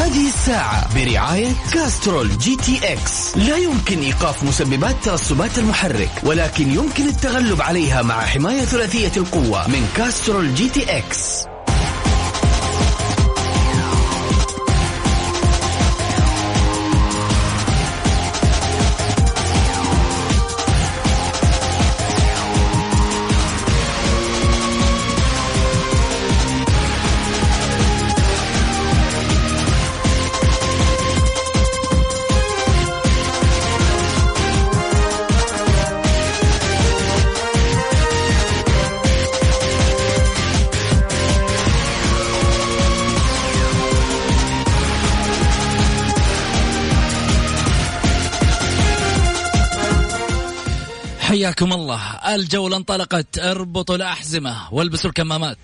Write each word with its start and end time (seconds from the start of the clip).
هذه 0.00 0.28
الساعة 0.28 0.94
برعاية 0.94 1.52
كاسترول 1.72 2.38
GTX. 2.38 3.36
لا 3.36 3.56
يمكن 3.56 3.98
إيقاف 3.98 4.44
مسببات 4.44 4.96
ترسبات 5.04 5.58
المحرك 5.58 6.10
ولكن 6.22 6.70
يمكن 6.70 7.08
التغلب 7.08 7.62
عليها 7.62 8.02
مع 8.02 8.20
حماية 8.20 8.60
ثلاثية 8.60 9.12
القوة 9.16 9.68
من 9.68 9.88
كاسترول 9.96 10.54
GTX. 10.54 11.49
حياكم 51.50 51.72
الله. 51.72 52.00
الجولة 52.34 52.76
انطلقت 52.76 53.38
اربطوا 53.38 53.96
الأحزمة 53.96 54.56
والبسوا 54.72 55.10
الكمامات. 55.10 55.58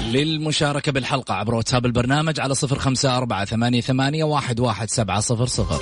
للمشاركة 0.00 0.92
بالحلقة 0.92 1.34
عبر 1.34 1.54
واتساب 1.54 1.86
البرنامج 1.86 2.40
على 2.40 2.54
صفر 2.54 2.78
خمسة 2.78 3.16
أربعة 3.16 3.44
ثمانية, 3.44 3.80
ثمانية 3.80 4.24
واحد, 4.24 4.60
واحد 4.60 4.90
سبعة 4.90 5.20
صفر 5.20 5.46
صفر. 5.46 5.80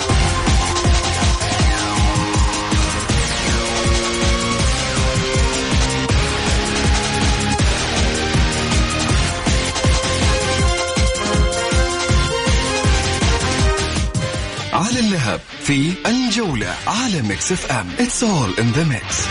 في 15.64 15.94
الجولة 16.06 16.74
على 16.86 17.22
Mix 17.22 17.52
FM 17.52 17.86
It's 17.98 18.22
all 18.22 18.60
in 18.60 18.68
the 18.76 18.84
mix. 18.84 19.28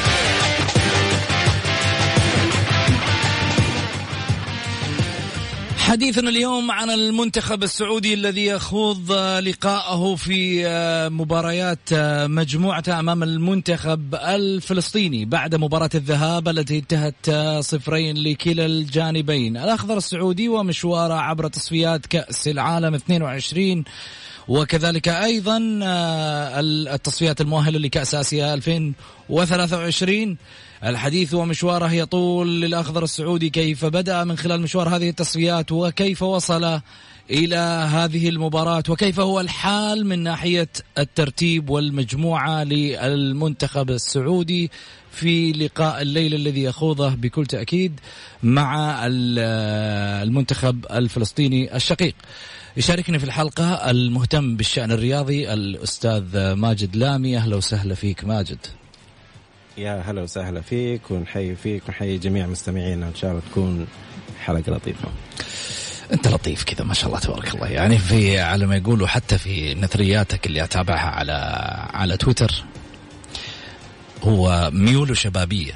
حديثنا 5.77 6.29
اليوم 6.29 6.72
عن 6.72 6.89
المنتخب 6.89 7.63
السعودي 7.63 8.13
الذي 8.13 8.45
يخوض 8.45 9.11
لقاءه 9.39 10.16
في 10.16 10.66
مباريات 11.11 11.93
مجموعته 12.29 12.99
أمام 12.99 13.23
المنتخب 13.23 14.16
الفلسطيني 14.16 15.25
بعد 15.25 15.55
مباراة 15.55 15.89
الذهاب 15.95 16.47
التي 16.49 16.77
انتهت 16.77 17.31
صفرين 17.59 18.17
لكلا 18.17 18.66
الجانبين. 18.66 19.57
الأخضر 19.57 19.97
السعودي 19.97 20.49
ومشواره 20.49 21.13
عبر 21.13 21.47
تصفيات 21.47 22.05
كأس 22.05 22.47
العالم 22.47 22.95
22 22.95 23.83
وكذلك 24.47 25.07
أيضا 25.07 25.59
التصفيات 26.93 27.41
المؤهلة 27.41 27.79
لكأس 27.79 28.15
آسيا 28.15 28.53
2023 28.53 30.37
الحديث 30.85 31.33
ومشواره 31.33 31.91
يطول 31.93 32.61
للأخضر 32.61 33.03
السعودي 33.03 33.49
كيف 33.49 33.85
بدأ 33.85 34.23
من 34.23 34.37
خلال 34.37 34.61
مشوار 34.61 34.89
هذه 34.89 35.09
التصفيات 35.09 35.71
وكيف 35.71 36.23
وصل 36.23 36.79
إلى 37.31 37.87
هذه 37.91 38.29
المباراة 38.29 38.83
وكيف 38.89 39.19
هو 39.19 39.39
الحال 39.39 40.05
من 40.05 40.19
ناحية 40.23 40.69
الترتيب 40.97 41.69
والمجموعة 41.69 42.63
للمنتخب 42.63 43.89
السعودي 43.89 44.71
في 45.11 45.51
لقاء 45.51 46.01
الليل 46.01 46.33
الذي 46.33 46.63
يخوضه 46.63 47.09
بكل 47.09 47.45
تأكيد 47.45 47.99
مع 48.43 48.99
المنتخب 49.07 50.85
الفلسطيني 50.91 51.75
الشقيق. 51.75 52.15
يشاركني 52.78 53.19
في 53.19 53.25
الحلقة 53.25 53.91
المهتم 53.91 54.56
بالشأن 54.56 54.91
الرياضي 54.91 55.53
الأستاذ 55.53 56.53
ماجد 56.53 56.95
لامي. 56.95 57.38
أهلا 57.38 57.56
وسهلا 57.56 57.95
فيك 57.95 58.23
ماجد. 58.23 58.57
يا 59.78 60.01
هلا 60.06 60.22
وسهلا 60.22 60.61
فيك 60.61 61.11
ونحيي 61.11 61.56
فيك 61.56 61.84
ونحيي 61.88 62.17
جميع 62.17 62.47
مستمعينا. 62.47 63.07
إن 63.07 63.16
شاء 63.16 63.31
الله 63.31 63.41
تكون 63.51 63.88
حلقة 64.45 64.72
لطيفة. 64.72 65.07
أنت 66.13 66.28
لطيف 66.28 66.63
كذا 66.63 66.85
ما 66.85 66.94
شاء 66.94 67.07
الله 67.07 67.19
تبارك 67.19 67.56
الله. 67.56 67.67
يعني 67.67 67.97
في 67.97 68.39
على 68.39 68.66
ما 68.66 68.75
يقولوا 68.75 69.07
حتى 69.07 69.38
في 69.38 69.73
نثرياتك 69.75 70.47
اللي 70.47 70.63
أتابعها 70.63 71.09
على 71.09 71.31
على 71.94 72.17
تويتر 72.17 72.63
هو 74.23 74.69
ميوله 74.73 75.13
شبابية 75.13 75.73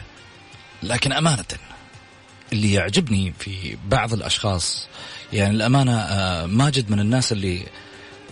لكن 0.83 1.11
أمانة 1.11 1.45
اللي 2.53 2.73
يعجبني 2.73 3.33
في 3.39 3.77
بعض 3.89 4.13
الأشخاص 4.13 4.87
يعني 5.33 5.55
الأمانة 5.55 6.05
ماجد 6.45 6.91
من 6.91 6.99
الناس 6.99 7.31
اللي 7.31 7.63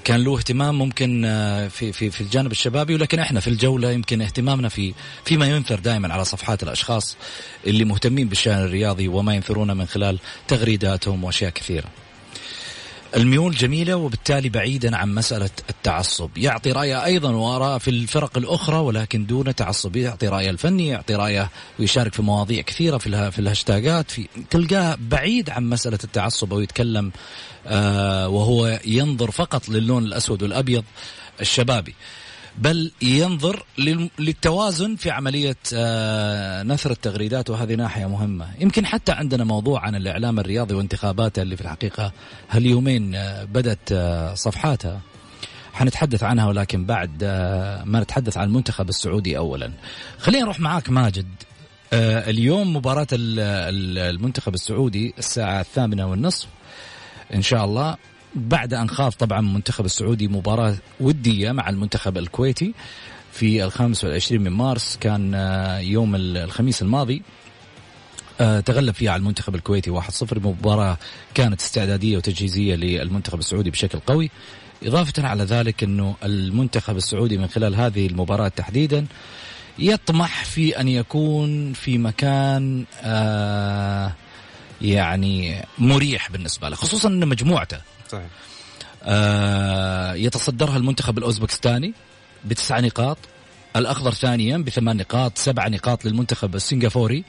كان 0.04 0.24
له 0.24 0.38
اهتمام 0.38 0.78
ممكن 0.78 1.22
في 1.70 1.92
في 1.92 2.10
في 2.12 2.22
الجانب 2.22 2.52
الشبابي 2.52 2.96
ولكن 2.96 3.20
إحنا 3.20 3.40
في 3.40 3.48
الجولة 3.48 3.92
يمكن 3.92 4.22
اهتمامنا 4.22 4.70
في 4.70 4.94
فيما 5.26 5.46
ينثر 5.46 5.80
دائما 5.80 6.14
على 6.14 6.26
صفحات 6.26 6.64
الأشخاص 6.64 7.18
اللي 7.68 7.86
مهتمين 7.86 8.28
بالشأن 8.28 8.58
الرياضي 8.64 9.08
وما 9.08 9.36
ينثرونه 9.36 9.74
من 9.74 9.86
خلال 9.86 10.20
تغريداتهم 10.48 11.24
وأشياء 11.24 11.52
كثيرة. 11.52 11.88
الميول 13.16 13.56
جميلة 13.56 13.96
وبالتالي 13.96 14.50
بعيدا 14.50 14.98
عن 14.98 15.16
مسألة 15.16 15.50
التعصب. 15.70 16.38
يعطي 16.38 16.72
رأيه 16.72 17.06
أيضا 17.06 17.32
وآراء 17.32 17.78
في 17.78 17.88
الفرق 17.88 18.38
الأخرى 18.38 18.78
ولكن 18.78 19.26
دون 19.26 19.56
تعصب. 19.56 19.96
يعطي 19.96 20.28
رأيه 20.28 20.50
الفني 20.50 20.88
يعطي 20.88 21.16
رأيه 21.16 21.50
ويشارك 21.80 22.14
في 22.14 22.22
مواضيع 22.22 22.62
كثيرة 22.62 22.98
في, 22.98 23.32
في 23.32 23.40
الهاشتاجات. 23.40 24.12
في 24.12 24.28
تلقاه 24.50 24.98
بعيد 25.00 25.50
عن 25.50 25.70
مسألة 25.70 26.00
التعصب 26.04 26.54
أو 26.54 26.60
يتكلم 26.60 27.12
آه 27.68 28.28
وهو 28.28 28.80
ينظر 28.86 29.32
فقط 29.32 29.70
للون 29.70 30.04
الأسود 30.04 30.44
والأبيض 30.44 30.84
الشبابي. 31.42 31.96
بل 32.58 32.92
ينظر 33.02 33.66
للتوازن 34.20 34.96
في 34.96 35.12
عملية 35.12 35.58
نثر 36.64 36.92
التغريدات 36.92 37.50
وهذه 37.50 37.76
ناحية 37.76 38.06
مهمة. 38.06 38.48
يمكن 38.60 38.86
حتى 38.86 39.12
عندنا 39.12 39.44
موضوع 39.44 39.82
عن 39.82 39.96
الإعلام 39.96 40.40
الرياضي 40.40 40.74
وانتخاباته 40.74 41.42
اللي 41.42 41.56
في 41.56 41.62
الحقيقة 41.62 42.12
هاليومين 42.50 43.12
بدأت 43.44 43.94
صفحاتها. 44.38 45.02
حنتحدث 45.74 46.24
عنها 46.24 46.48
ولكن 46.48 46.86
بعد 46.86 47.24
ما 47.86 48.00
نتحدث 48.00 48.38
عن 48.38 48.48
المنتخب 48.48 48.90
السعودي 48.90 49.38
أولا. 49.38 49.72
خلينا 50.20 50.44
نروح 50.44 50.60
معاك 50.60 50.90
ماجد. 50.90 51.28
اليوم 51.94 52.76
مباراة 52.76 53.08
المنتخب 53.12 54.54
السعودي 54.54 55.14
الساعة 55.18 55.62
الثامنة 55.62 56.10
والنصف. 56.10 56.48
إن 57.34 57.42
شاء 57.42 57.66
الله 57.66 57.98
بعد 58.36 58.74
أن 58.74 58.90
خاض 58.90 59.12
طبعا 59.12 59.40
المنتخب 59.40 59.86
السعودي 59.86 60.28
مباراة 60.28 60.76
ودية 61.00 61.52
مع 61.52 61.70
المنتخب 61.70 62.18
الكويتي 62.18 62.74
في 63.32 63.64
الخامس 63.64 64.04
والعشرين 64.04 64.42
من 64.42 64.52
مارس. 64.52 64.98
كان 65.02 65.34
يوم 65.82 66.16
الخميس 66.16 66.82
الماضي 66.82 67.22
تغلب 68.38 68.94
فيها 68.94 69.12
على 69.12 69.20
المنتخب 69.20 69.56
الكويتي 69.56 69.92
1-0 70.02 70.02
مباراة 70.38 70.98
كانت 71.34 71.62
استعدادية 71.62 72.18
وتجهيزية 72.18 72.76
للمنتخب 72.76 73.40
السعودي 73.40 73.70
بشكل 73.70 74.00
قوي. 74.00 74.32
إضافة 74.84 75.28
على 75.28 75.44
ذلك 75.44 75.84
أنه 75.84 76.16
المنتخب 76.24 76.98
السعودي 76.98 77.38
من 77.38 77.48
خلال 77.48 77.76
هذه 77.76 78.08
المباراة 78.08 78.48
تحديدا 78.48 79.06
يطمح 79.80 80.46
في 80.46 80.80
أن 80.80 80.88
يكون 80.88 81.74
في 81.74 81.98
مكان 81.98 82.86
آه 83.02 84.12
يعني 84.82 85.66
مريح 85.80 86.32
بالنسبة 86.32 86.70
له 86.70 86.76
خصوصا 86.76 87.10
إن 87.10 87.28
مجموعته 87.28 87.78
صحيح. 88.12 88.28
آه 89.04 90.14
يتصدرها 90.14 90.78
المنتخب 90.78 91.18
الأوزبكستاني 91.18 91.94
بتسع 92.46 92.80
نقاط 92.80 93.18
الأخضر 93.76 94.14
ثانيا 94.14 94.58
بثمان 94.58 94.98
نقاط 94.98 95.38
سبع 95.38 95.68
نقاط 95.68 96.06
للمنتخب 96.06 96.56
السنغافوري 96.56 97.24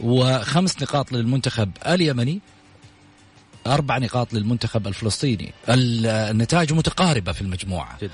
وخمس 0.00 0.82
نقاط 0.82 1.12
للمنتخب 1.12 1.70
اليمني 1.86 2.40
أربع 3.66 3.98
نقاط 3.98 4.34
للمنتخب 4.34 4.86
الفلسطيني. 4.86 5.52
النتائج 5.68 6.72
متقاربة 6.72 7.32
في 7.32 7.42
المجموعة. 7.42 7.98
جدا. 8.02 8.12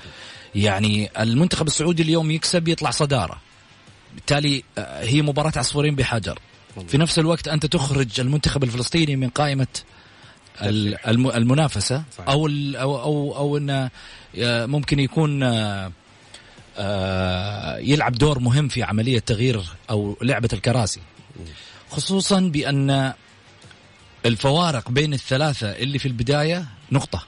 يعني 0.55 1.09
المنتخب 1.19 1.67
السعودي 1.67 2.03
اليوم 2.03 2.31
يكسب 2.31 2.67
يطلع 2.67 2.91
صدارة. 2.91 3.41
بالتالي 4.15 4.63
آه، 4.77 5.03
هي 5.03 5.21
مباراة 5.21 5.51
عصفورين 5.55 5.95
بحجر. 5.95 6.39
في 6.87 6.97
نفس 6.97 7.19
الوقت 7.19 7.47
أنت 7.47 7.65
تخرج 7.65 8.19
المنتخب 8.19 8.63
الفلسطيني 8.63 9.15
من 9.15 9.29
قائمة 9.29 9.67
ال- 10.61 11.07
الم- 11.07 11.31
المنافسة 11.31 12.03
صحيح. 12.17 12.29
أو 12.29 12.47
ال- 12.47 12.75
أو 12.75 13.01
أو, 13.01 13.35
أو 13.37 13.57
أنه 13.57 13.89
آه، 14.37 14.65
ممكن 14.65 14.99
يكون 14.99 15.43
آه، 15.43 15.91
آه، 16.77 17.77
يلعب 17.77 18.11
دور 18.11 18.39
مهم 18.39 18.67
في 18.67 18.83
عملية 18.83 19.19
تغيير 19.19 19.63
أو 19.89 20.17
لعبة 20.21 20.49
الكراسي. 20.53 20.99
خصوصا 21.89 22.39
بأن 22.39 23.13
الفوارق 24.25 24.89
بين 24.91 25.13
الثلاثة 25.13 25.71
اللي 25.71 25.99
في 25.99 26.07
البداية 26.07 26.65
نقطة. 26.91 27.23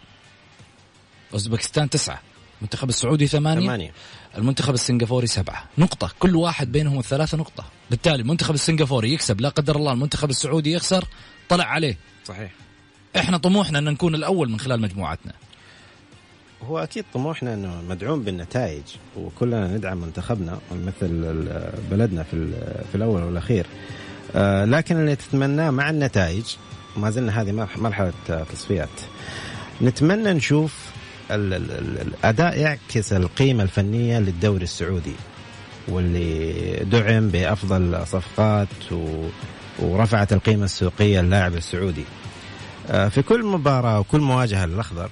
أوزبكستان 1.34 1.90
تسعة 1.90 2.22
المنتخب 2.60 2.90
السعودي 2.90 3.28
ثمانية 3.28 3.66
ثمانية. 3.68 3.94
المنتخب 4.38 4.74
السنغافوري 4.74 5.28
سبعة. 5.28 5.66
نقطة. 5.78 6.12
كل 6.20 6.36
واحد 6.36 6.72
بينهم 6.72 7.00
الثلاثة 7.00 7.38
نقطة. 7.38 7.66
بالتالي 7.90 8.16
المنتخب 8.22 8.54
السنغافوري 8.54 9.14
يكسب 9.14 9.42
لا 9.42 9.50
قدر 9.50 9.76
الله 9.76 9.92
المنتخب 9.94 10.30
السعودي 10.30 10.72
يخسر 10.72 11.06
طلع 11.50 11.66
عليه. 11.66 11.98
صحيح. 12.26 12.52
إحنا 13.18 13.38
طموحنا 13.38 13.80
أن 13.80 13.84
نكون 13.84 14.16
الأول 14.16 14.50
من 14.50 14.60
خلال 14.60 14.82
مجموعتنا. 14.82 15.34
هو 16.68 16.80
أكيد 16.80 17.06
طموحنا 17.14 17.54
أنه 17.54 17.82
مدعوم 17.90 18.24
بالنتائج 18.24 18.84
وكلنا 19.18 19.68
ندعم 19.68 19.98
منتخبنا 19.98 20.60
مثل 20.72 21.12
بلدنا 21.92 22.24
في 22.24 22.48
في 22.92 22.96
الأول 22.96 23.24
والأخير. 23.24 23.66
آه، 24.36 24.66
لكن 24.66 24.96
اللي 25.00 25.16
تتمناه 25.16 25.70
مع 25.70 25.90
النتائج 25.90 26.44
ما 26.98 27.10
زلنا 27.10 27.42
هذه 27.42 27.52
مرح- 27.52 27.78
مرحلة 27.78 28.14
آه، 28.30 28.44
تصفيات. 28.54 28.90
نتمنى 29.82 30.34
نشوف 30.34 30.90
ال- 31.32 31.54
ال- 31.54 31.72
ال- 31.72 32.02
الأداء 32.02 32.58
يعكس 32.60 33.14
القيمة 33.14 33.64
الفنية 33.64 34.20
للدوري 34.20 34.64
السعودي 34.64 35.16
واللي 35.88 36.54
دعم 36.92 37.30
بأفضل 37.30 38.08
صفقات 38.08 38.68
ورفعت 39.80 40.34
القيمة 40.34 40.66
السوقية 40.66 41.22
للاعب 41.22 41.56
السعودي. 41.56 42.04
في 42.88 43.22
كل 43.22 43.46
مباراة 43.46 44.00
وكل 44.00 44.20
مواجهة 44.20 44.66
للأخضر 44.66 45.10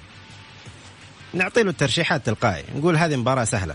نعطي 1.34 1.62
له 1.62 1.70
الترشيحات 1.70 2.26
تلقائي 2.26 2.64
نقول 2.76 2.96
هذه 2.96 3.16
مباراة 3.16 3.44
سهلة. 3.44 3.74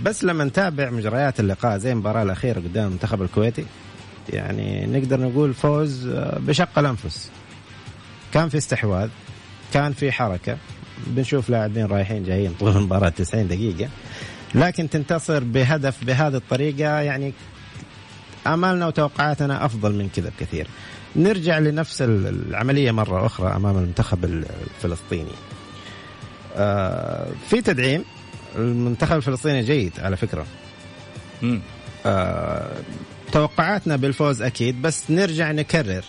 بس 0.00 0.24
لما 0.24 0.44
نتابع 0.44 0.90
مجريات 0.90 1.40
اللقاء 1.40 1.78
زي 1.78 1.92
المباراة 1.92 2.22
الأخيرة 2.22 2.60
قدام 2.60 2.86
المنتخب 2.86 3.22
الكويتي 3.22 3.64
يعني 4.28 4.86
نقدر 4.86 5.20
نقول 5.20 5.54
فوز 5.54 6.08
آه، 6.08 6.38
بشق 6.38 6.78
الأنفس. 6.78 7.30
كان 8.34 8.48
في 8.48 8.58
استحواذ 8.58 9.08
كان 9.72 9.92
في 9.92 10.12
حركة 10.12 10.56
بنشوف 11.06 11.50
لاعبين 11.50 11.86
رايحين 11.86 12.24
جايين 12.24 12.52
طول 12.60 12.76
المباراة 12.76 13.08
90 13.08 13.48
دقيقة 13.48 13.88
لكن 14.54 14.90
تنتصر 14.90 15.44
بهدف 15.44 16.04
بهذه 16.04 16.36
الطريقة 16.36 17.00
يعني 17.00 17.32
آمالنا 18.46 18.86
وتوقعاتنا 18.86 19.64
أفضل 19.64 19.92
من 19.94 20.08
كذا 20.08 20.30
بكثير. 20.38 20.66
نرجع 21.16 21.58
لنفس 21.58 22.02
العملية 22.02 22.90
مرة 22.90 23.26
أخرى 23.26 23.56
أمام 23.56 23.76
المنتخب 23.78 24.24
الفلسطيني. 24.24 25.32
آه، 26.56 27.28
في 27.50 27.60
تدعيم. 27.60 28.04
المنتخب 28.56 29.16
الفلسطيني 29.16 29.62
جيد 29.62 29.92
على 29.98 30.16
فكرة. 30.16 30.46
آه، 32.06 32.72
توقعاتنا 33.32 33.96
بالفوز 33.96 34.42
أكيد 34.42 34.82
بس 34.82 35.10
نرجع 35.10 35.52
نكرر. 35.52 36.04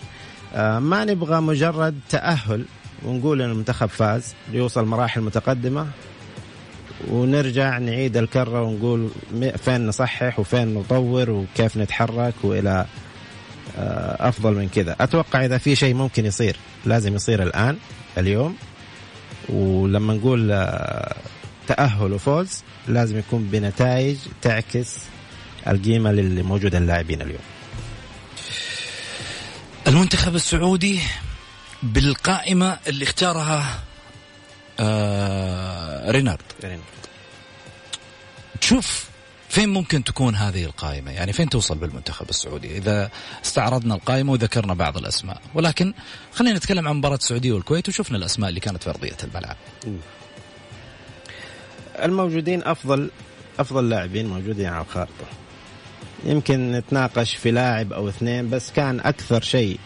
آه، 0.54 0.78
ما 0.78 1.04
نبغى 1.04 1.40
مجرد 1.40 2.00
تأهل 2.10 2.64
ونقول 3.04 3.42
إن 3.42 3.50
المنتخب 3.50 3.86
فاز 3.86 4.34
ليوصل 4.52 4.84
مراحل 4.84 5.20
متقدمة 5.20 5.86
ونرجع 7.10 7.78
نعيد 7.78 8.16
الكرة 8.16 8.62
ونقول 8.62 9.08
فين 9.56 9.86
نصحح 9.86 10.38
وفين 10.38 10.74
نطور 10.74 11.30
وكيف 11.30 11.76
نتحرك 11.76 12.34
وإلى 12.42 12.86
أفضل 14.20 14.54
من 14.54 14.68
كذا. 14.68 14.96
أتوقع 15.00 15.44
إذا 15.44 15.58
في 15.58 15.76
شيء 15.76 15.94
ممكن 15.94 16.26
يصير 16.26 16.56
لازم 16.84 17.14
يصير 17.14 17.42
الآن 17.42 17.76
اليوم. 18.18 18.56
ولما 19.48 20.14
نقول 20.14 20.52
آه، 20.52 21.16
تأهل 21.66 22.12
وفوز 22.12 22.62
لازم 22.88 23.18
يكون 23.18 23.48
بنتائج 23.52 24.16
تعكس 24.42 24.98
القيمة 25.68 26.10
اللي 26.10 26.42
موجودة 26.42 26.78
اللاعبين 26.78 27.22
اليوم. 27.22 27.42
المنتخب 29.86 30.34
السعودي 30.34 31.00
بالقائمة 31.82 32.78
اللي 32.86 33.04
اختارها 33.04 33.82
آه 34.80 36.10
رينارد. 36.10 36.42
تشوف 38.60 39.13
فين 39.54 39.68
ممكن 39.68 40.04
تكون 40.04 40.34
هذه 40.34 40.64
القائمة؟ 40.64 41.10
يعني 41.10 41.32
فين 41.32 41.48
توصل 41.48 41.78
بالمنتخب 41.78 42.28
السعودي؟ 42.28 42.76
إذا 42.76 43.10
استعرضنا 43.44 43.94
القائمة 43.94 44.32
وذكرنا 44.32 44.74
بعض 44.74 44.96
الأسماء. 44.96 45.40
ولكن 45.54 45.94
خلينا 46.32 46.56
نتكلم 46.56 46.88
عن 46.88 46.96
مباراة 46.96 47.16
السعودية 47.16 47.52
والكويت 47.52 47.88
وشفنا 47.88 48.18
الأسماء 48.18 48.48
اللي 48.48 48.60
كانت 48.60 48.82
في 48.82 48.90
أرضية 48.90 49.16
الملعب. 49.24 49.56
الموجودين 52.02 52.62
أفضل 52.64 53.10
أفضل 53.58 53.88
لاعبين 53.88 54.26
موجودين 54.26 54.66
على 54.66 54.84
الخارطة. 54.84 55.26
يمكن 56.24 56.72
نتناقش 56.72 57.34
في 57.36 57.50
لاعب 57.50 57.92
أو 57.92 58.08
اثنين 58.08 58.50
بس 58.50 58.72
كان 58.72 59.00
أكثر 59.00 59.40
شيء 59.40 59.78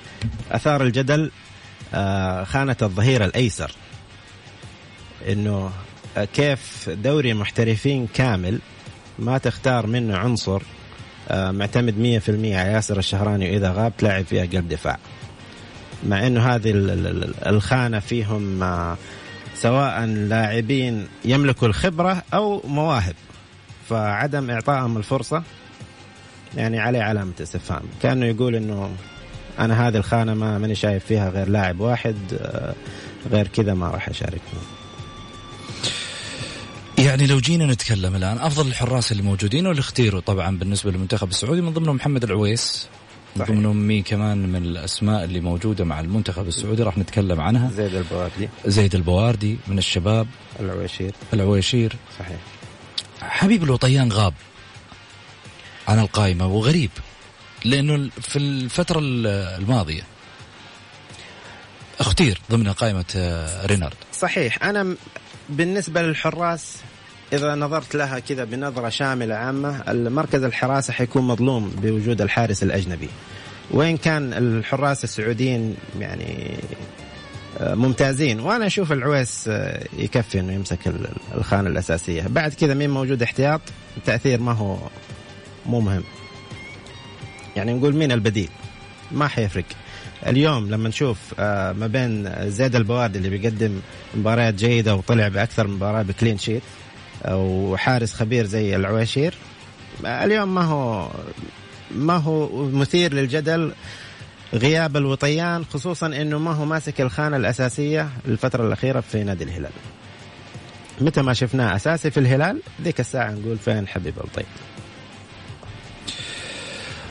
أثار 0.50 0.82
الجدل 0.82 1.30
آه، 1.94 2.44
خانة 2.44 2.76
الظهير 2.82 3.24
الأيسر. 3.24 3.72
آه، 5.26 6.24
كيف 6.34 6.88
دوري 6.90 7.34
محترفين 7.34 8.06
كامل 8.14 8.58
ما 9.18 9.38
تختار 9.38 9.86
منه 9.86 10.16
عنصر 10.16 10.62
آه، 11.28 11.50
معتمد 11.50 11.94
100% 11.98 12.28
على 12.28 12.72
ياسر 12.72 12.98
الشهراني 12.98 13.50
وإذا 13.50 13.72
غاب 13.72 13.92
تلعب 13.98 14.24
فيها 14.24 14.42
قلب 14.44 14.68
دفاع. 14.68 14.98
مع 16.08 16.26
إنه 16.26 16.46
هذه 16.54 16.70
ال- 16.70 16.90
ال- 16.90 17.06
ال- 17.24 17.48
الخانة 17.48 17.98
فيهم 17.98 18.62
آه، 18.62 18.96
سواء 19.54 20.04
لاعبين 20.04 21.06
يملكوا 21.24 21.68
الخبرة 21.68 22.22
أو 22.34 22.62
مواهب. 22.64 23.14
فعدم 23.88 24.50
إعطائهم 24.50 24.96
الفرصة 24.96 25.42
يعني 26.56 26.80
عليه 26.80 27.02
علامة 27.02 27.32
استفهام. 27.42 27.82
كأنه 28.02 28.26
يقول 28.26 28.54
إنه 28.54 28.90
أنا 29.58 29.88
هذه 29.88 29.96
الخانة 29.96 30.34
ما 30.34 30.58
ماني 30.58 30.74
شايف 30.74 31.04
فيها 31.04 31.30
غير 31.30 31.48
لاعب 31.48 31.80
واحد 31.80 32.16
آه، 32.40 32.74
غير 33.30 33.48
كذا 33.48 33.74
ما 33.74 33.88
راح 33.88 34.08
اشارك 34.08 34.40
فيه 34.50 34.77
يعني 37.08 37.26
لو 37.26 37.38
جينا 37.40 37.66
نتكلم 37.66 38.16
الآن 38.16 38.38
أفضل 38.38 38.66
الحراس 38.68 39.12
اللي 39.12 39.22
موجودين 39.22 39.66
واللي 39.66 39.80
اختيروا 39.80 40.20
طبعا 40.20 40.58
بالنسبة 40.58 40.90
للمنتخب 40.90 41.28
السعودي 41.28 41.60
من 41.60 41.72
ضمنهم 41.72 41.96
محمد 41.96 42.24
العويس 42.24 42.88
من 43.36 43.42
صحيح. 43.42 43.56
ضمنهم 43.56 43.76
مين 43.76 44.02
كمان 44.02 44.38
من 44.38 44.64
الأسماء 44.64 45.24
اللي 45.24 45.40
موجودة 45.40 45.84
مع 45.84 46.00
المنتخب 46.00 46.48
السعودي 46.48 46.82
راح 46.82 46.98
نتكلم 46.98 47.40
عنها. 47.40 47.70
زيد 47.70 47.94
البواردي. 47.94 48.48
زيد 48.66 48.94
البواردي 48.94 49.58
من 49.68 49.78
الشباب. 49.78 50.26
العويشير. 50.60 51.12
العويشير. 51.34 51.96
صحيح. 52.18 52.38
حبيب 53.22 53.62
الوطيان 53.62 54.12
غاب 54.12 54.34
عن 55.88 55.98
القائمة 55.98 56.46
وغريب 56.46 56.90
لأنه 57.64 58.10
في 58.20 58.38
الفترة 58.38 58.98
الماضية 59.02 60.02
اختير 62.00 62.40
ضمن 62.50 62.72
قائمة 62.72 63.04
آه، 63.16 63.66
رينارد. 63.66 63.96
صحيح. 64.12 64.64
أنا 64.64 64.96
بالنسبة 65.48 66.02
للحراس 66.02 66.76
إذا 67.32 67.54
نظرت 67.54 67.96
لها 67.96 68.18
كذا 68.18 68.44
بنظرة 68.44 68.88
شاملة 68.88 69.34
عامة 69.34 69.82
المركز 69.88 70.42
الحراسه 70.42 70.92
حيكون 70.92 71.22
مظلوم 71.22 71.68
بوجود 71.82 72.20
الحارس 72.22 72.62
الأجنبي. 72.62 73.08
وين 73.70 73.96
كان 73.96 74.32
الحراس 74.32 75.04
السعوديين 75.04 75.76
يعني 76.00 76.54
آه، 77.60 77.74
ممتازين 77.74 78.40
وأنا 78.40 78.66
أشوف 78.66 78.92
العويس 78.92 79.48
آه، 79.48 79.84
يكفي 79.98 80.40
إنه 80.40 80.52
يمسك 80.52 80.86
ال- 80.88 81.08
الخانة 81.34 81.68
الأساسية. 81.68 82.22
بعد 82.28 82.54
كذا 82.54 82.74
مين 82.74 82.90
موجود 82.90 83.22
احتياط 83.22 83.60
التأثير 83.96 84.40
ما 84.40 84.52
هو 84.52 84.76
مو 85.66 85.80
مهم. 85.80 86.02
يعني 87.56 87.72
نقول 87.74 87.94
مين 87.94 88.12
البديل؟ 88.12 88.48
ما 89.12 89.28
حيفرق. 89.28 89.64
اليوم 90.26 90.70
لما 90.70 90.88
نشوف 90.88 91.18
آه، 91.38 91.72
ما 91.72 91.86
بين 91.86 92.32
زيد 92.50 92.76
البوادي 92.76 93.18
اللي 93.18 93.28
بيقدم 93.30 93.80
مباريات 94.14 94.54
جيدة 94.54 94.94
وطلع 94.94 95.28
بأكثر 95.28 95.66
مباراة 95.66 96.02
بكلين 96.02 96.38
شيت 96.38 96.62
وحارس 97.26 98.14
خبير 98.14 98.46
زي 98.46 98.76
العويشير 98.76 99.34
اليوم 100.04 100.54
ما 100.54 100.62
هو 100.62 101.10
ما 101.90 102.16
هو 102.16 102.66
مثير 102.66 103.14
للجدل 103.14 103.72
غياب 104.54 104.96
الوطيان 104.96 105.64
خصوصا 105.64 106.06
إنه 106.06 106.38
ما 106.38 106.52
هو 106.52 106.64
ماسك 106.64 107.00
الخانة 107.00 107.36
الأساسية 107.36 108.08
الفترة 108.28 108.66
الأخيرة 108.66 109.00
في 109.00 109.24
نادي 109.24 109.44
الهلال. 109.44 109.70
متى 111.00 111.22
ما 111.22 111.34
شفناه 111.34 111.76
أساسي 111.76 112.10
في 112.10 112.20
الهلال 112.20 112.62
ذيك 112.82 113.00
الساعة 113.00 113.30
نقول 113.30 113.58
فين 113.58 113.88
حبيب 113.88 114.14
الطيب. 114.18 114.46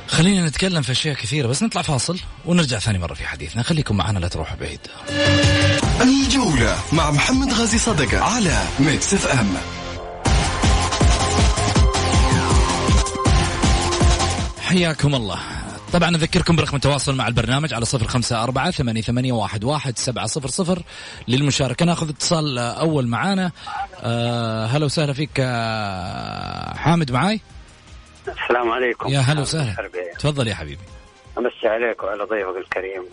خلينا 0.08 0.48
نتكلم 0.48 0.82
في 0.82 0.92
أشياء 0.92 1.16
كثيرة 1.16 1.48
بس 1.48 1.64
نطلع 1.64 1.82
فاصل 1.82 2.20
ونرجع 2.46 2.80
ثاني 2.80 3.00
مرة 3.00 3.14
في 3.14 3.28
حديثنا. 3.28 3.64
خليكم 3.64 3.98
معنا 3.98 4.20
لا 4.20 4.28
تروحوا 4.28 4.58
بعيد. 4.58 4.80
الجولة 6.02 6.78
مع 6.94 7.12
محمد 7.12 7.54
غازي 7.54 7.78
صدقة 7.78 8.20
على 8.20 8.64
Mix 8.80 9.14
FM 9.14 9.77
حياكم 14.78 15.16
الله. 15.16 15.40
طبعا 15.94 16.10
أذكركم 16.10 16.56
برقم 16.56 16.76
التواصل 16.76 17.16
مع 17.16 17.28
البرنامج 17.28 17.74
على 17.74 17.86
صفر 17.86 18.08
خمسة 18.08 18.44
أربعة 18.44 18.72
ثمانية, 18.72 19.02
ثمانية 19.02 19.32
واحد, 19.32 19.64
واحد 19.64 19.98
سبعة 19.98 20.26
صفر 20.26 20.48
صفر. 20.48 20.80
للمشاركة 21.28 21.86
نأخذ 21.86 22.10
اتصال 22.10 22.58
أول 22.58 23.08
معانا. 23.08 23.52
أه 24.04 24.66
هلا 24.66 24.86
وسهلا 24.86 25.14
فيك 25.14 25.30
آه، 25.40 26.74
حامد 26.74 27.12
معاي؟ 27.12 27.42
السلام 28.28 28.72
عليكم. 28.72 29.10
يا 29.10 29.20
هلا 29.20 29.42
وسهلا. 29.42 29.90
تفضل 30.20 30.48
يا 30.48 30.56
حبيبي. 30.56 30.82
أمسي 31.38 31.68
عليك 31.68 32.04
وعلى 32.04 32.24
ضيفك 32.24 32.58
الكريم. 32.58 33.04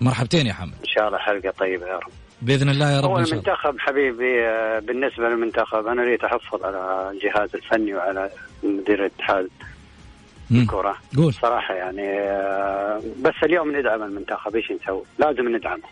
مرحبتين 0.00 0.46
يا 0.46 0.52
حمد 0.52 0.74
إن 0.80 0.88
شاء 0.88 1.06
الله 1.06 1.18
حلقة 1.18 1.50
طيبة 1.58 1.86
يا 1.86 1.96
رب. 1.96 2.12
بإذن 2.42 2.68
الله 2.68 2.90
يا 2.90 3.00
رب 3.00 3.10
هو 3.10 3.18
إن. 3.18 3.24
المنتخب 3.24 3.78
حبيبي 3.78 4.46
آه، 4.46 4.78
بالنسبة 4.78 5.28
للمنتخب 5.28 5.86
أنا 5.86 6.02
أريد 6.02 6.24
أحفظ 6.24 6.64
على 6.64 7.10
الجهاز 7.14 7.50
الفني 7.54 7.94
وعلى 7.94 8.30
مدير 8.62 9.00
الاتحاد. 9.06 9.48
الكره 10.50 10.96
قول. 11.16 11.32
صراحة 11.34 11.74
يعني 11.74 12.20
آه، 12.20 13.02
بس 13.22 13.34
اليوم 13.42 13.76
ندعم 13.76 14.02
المنتخب. 14.02 14.56
إيش 14.56 14.72
نسوي؟ 14.72 15.02
لازم 15.18 15.56
ندعمه. 15.56 15.82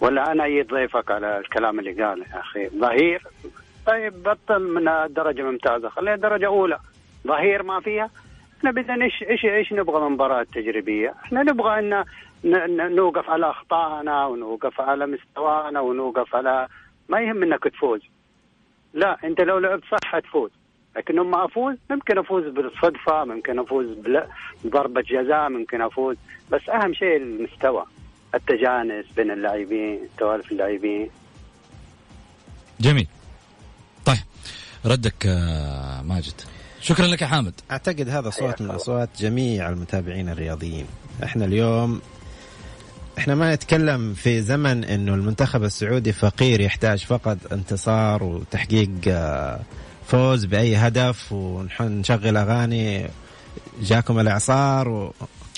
ولا 0.00 0.32
أنا 0.32 0.44
ايد 0.44 0.66
ضيفك 0.66 1.10
على 1.10 1.38
الكلام 1.38 1.78
اللي 1.78 2.04
قاله 2.04 2.24
يا 2.34 2.40
أخي. 2.40 2.68
ظهير. 2.68 3.22
طيب 3.86 4.22
بطل 4.22 4.62
من 4.62 4.88
الدرجه 4.88 5.40
الممتازه 5.40 5.88
خليها 5.88 6.16
درجة 6.16 6.46
أولى. 6.46 6.78
ظهير 7.26 7.62
ما 7.62 7.80
فيها. 7.80 8.10
إحنا 8.58 8.70
بدنا 8.70 9.04
إيش 9.04 9.22
إيش 9.22 9.44
إيش 9.44 9.72
نبغى 9.72 10.00
من 10.00 10.12
مباراة 10.12 10.46
تجريبية؟ 10.54 11.14
إحنا 11.24 11.42
نبغى 11.42 11.78
إن 11.78 12.04
نوقف 12.94 13.30
على 13.30 13.50
أخطائنا 13.50 14.26
ونوقف 14.26 14.80
على 14.80 15.06
مستوانا 15.06 15.80
ونوقف 15.80 16.34
على 16.34 16.68
ما 17.08 17.20
يهم 17.20 17.42
إنك 17.42 17.64
تفوز. 17.64 18.00
لا 18.94 19.16
أنت 19.24 19.40
لو 19.40 19.58
لعبت 19.58 19.84
صح 19.84 19.98
حتفوز 20.04 20.50
لكن 20.98 21.14
لما 21.14 21.44
أفوز. 21.44 21.76
ممكن 21.90 22.18
أفوز 22.18 22.44
بالصدفة 22.44 23.24
ممكن 23.24 23.58
أفوز 23.58 23.86
بضربة 24.64 25.00
جزاء 25.00 25.48
ممكن 25.48 25.82
أفوز. 25.82 26.16
بس 26.52 26.68
أهم 26.68 26.94
شيء 26.94 27.16
المستوى 27.16 27.84
التجانس 28.34 29.06
بين 29.16 29.30
اللاعبين 29.30 29.98
توالف 30.18 30.52
اللاعبين. 30.52 31.10
جميل. 32.80 33.06
طيب 34.04 34.18
ردك 34.86 35.26
آه، 35.26 36.02
ماجد. 36.02 36.40
شكرا 36.80 37.06
لك 37.06 37.22
يا 37.22 37.26
حامد. 37.26 37.54
أعتقد 37.70 38.08
هذا 38.08 38.30
صوت 38.30 38.62
من 38.62 38.70
أصوات 38.70 39.08
جميع 39.18 39.68
المتابعين 39.68 40.28
الرياضيين. 40.28 40.86
إحنا 41.24 41.44
اليوم 41.44 42.00
إحنا 43.18 43.34
ما 43.34 43.54
نتكلم 43.54 44.14
في 44.14 44.42
زمن 44.42 44.84
إنه 44.84 45.14
المنتخب 45.14 45.64
السعودي 45.64 46.12
فقير 46.12 46.60
يحتاج 46.60 47.04
فقط 47.04 47.38
انتصار 47.52 48.22
وتحقيق 48.24 48.90
آه، 49.08 49.60
فوز 50.08 50.44
بأي 50.44 50.76
هدف 50.76 51.32
ونشغل 51.32 52.36
أغاني 52.36 53.10
جاكم 53.82 54.20
الإعصار 54.20 54.88
و... 54.88 55.14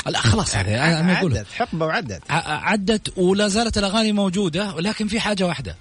لا 0.06 0.20
خلاص 0.20 0.56
هذا 0.56 0.84
أنا 0.84 1.02
ما 1.02 1.18
أقول 1.18 1.38
عدت 1.38 1.52
حقبة 1.52 1.86
وعدت. 1.86 2.22
عدت 2.30 3.18
ولا 3.18 3.48
زالت 3.48 3.78
الأغاني 3.78 4.12
موجودة 4.12 4.74
ولكن 4.74 5.08
في 5.08 5.20
حاجة 5.20 5.46
واحدة. 5.46 5.76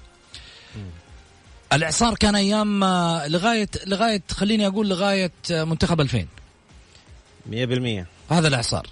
الإعصار 1.73 2.15
كان 2.15 2.35
أيام 2.35 2.83
آه، 2.83 3.27
لغايه 3.27 3.69
لغاية 3.87 4.21
خليني 4.31 4.67
أقول 4.67 4.89
لغاية 4.89 5.31
آه، 5.51 5.63
منتخب 5.63 6.01
2000 6.01 6.27
100% 7.51 8.05
هذا 8.31 8.47
الإعصار. 8.47 8.87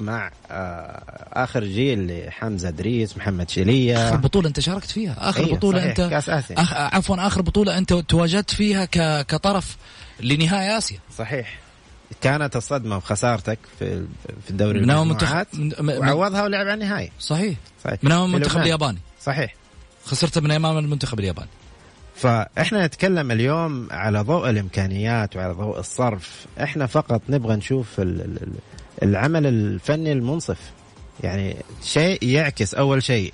مع 0.00 0.30
آه 0.50 1.02
آخر 1.32 1.64
جيل 1.64 2.26
لحمزة 2.26 2.68
ادريس 2.68 3.16
محمد 3.16 3.50
شيليه 3.50 4.08
آخر 4.08 4.16
بطولة 4.16 4.48
أنت 4.48 4.60
شاركت 4.60 4.90
فيها. 4.90 5.16
آخر 5.30 5.44
أيوة، 5.44 5.56
بطولة 5.56 5.84
أنت. 5.90 6.00
كأس 6.00 6.28
آسيا. 6.28 6.60
أخ... 6.60 6.72
عفوا 6.74 7.26
آخر 7.26 7.42
بطولة 7.42 7.78
أنت 7.78 7.92
تواجدت 7.92 8.50
فيها 8.54 8.84
ك... 8.84 9.26
كطرف 9.26 9.76
لنهائي 10.20 10.78
آسيا. 10.78 10.98
صحيح. 11.18 11.58
كانت 12.20 12.56
الصدمة 12.56 12.96
وخسارتك 12.96 13.58
في 13.78 14.06
في 14.44 14.50
الدوري 14.50 14.80
من 14.80 14.90
المجموعات 14.90 15.46
منتخب- 15.54 15.60
من- 15.60 15.72
من- 15.86 15.98
وعوضها 15.98 16.42
ولعب 16.44 16.66
على 16.66 16.74
النهائي. 16.74 17.12
صحيح. 17.20 17.56
صحيح. 17.84 17.98
من 18.04 18.12
امام 18.12 18.28
في 18.30 18.36
المنتخب. 18.36 18.60
الياباني. 18.60 18.98
صحيح. 19.22 19.54
خسرت 20.04 20.38
من 20.38 20.50
أمام 20.50 20.78
المنتخب 20.78 21.20
الياباني. 21.20 21.48
فإحنا 22.16 22.86
نتكلم 22.86 23.30
اليوم 23.30 23.88
على 23.90 24.20
ضوء 24.20 24.50
الإمكانيات 24.50 25.36
وعلى 25.36 25.52
ضوء 25.52 25.78
الصرف. 25.78 26.46
إحنا 26.62 26.86
فقط 26.86 27.22
نبغى 27.28 27.56
نشوف 27.56 28.00
ال- 28.00 28.20
ال- 28.20 28.42
ال- 28.42 28.52
العمل 29.02 29.46
الفني 29.46 30.12
المنصف. 30.12 30.58
يعني 31.22 31.56
شيء 31.84 32.24
يعكس 32.24 32.74
أول 32.74 33.02
شيء 33.02 33.32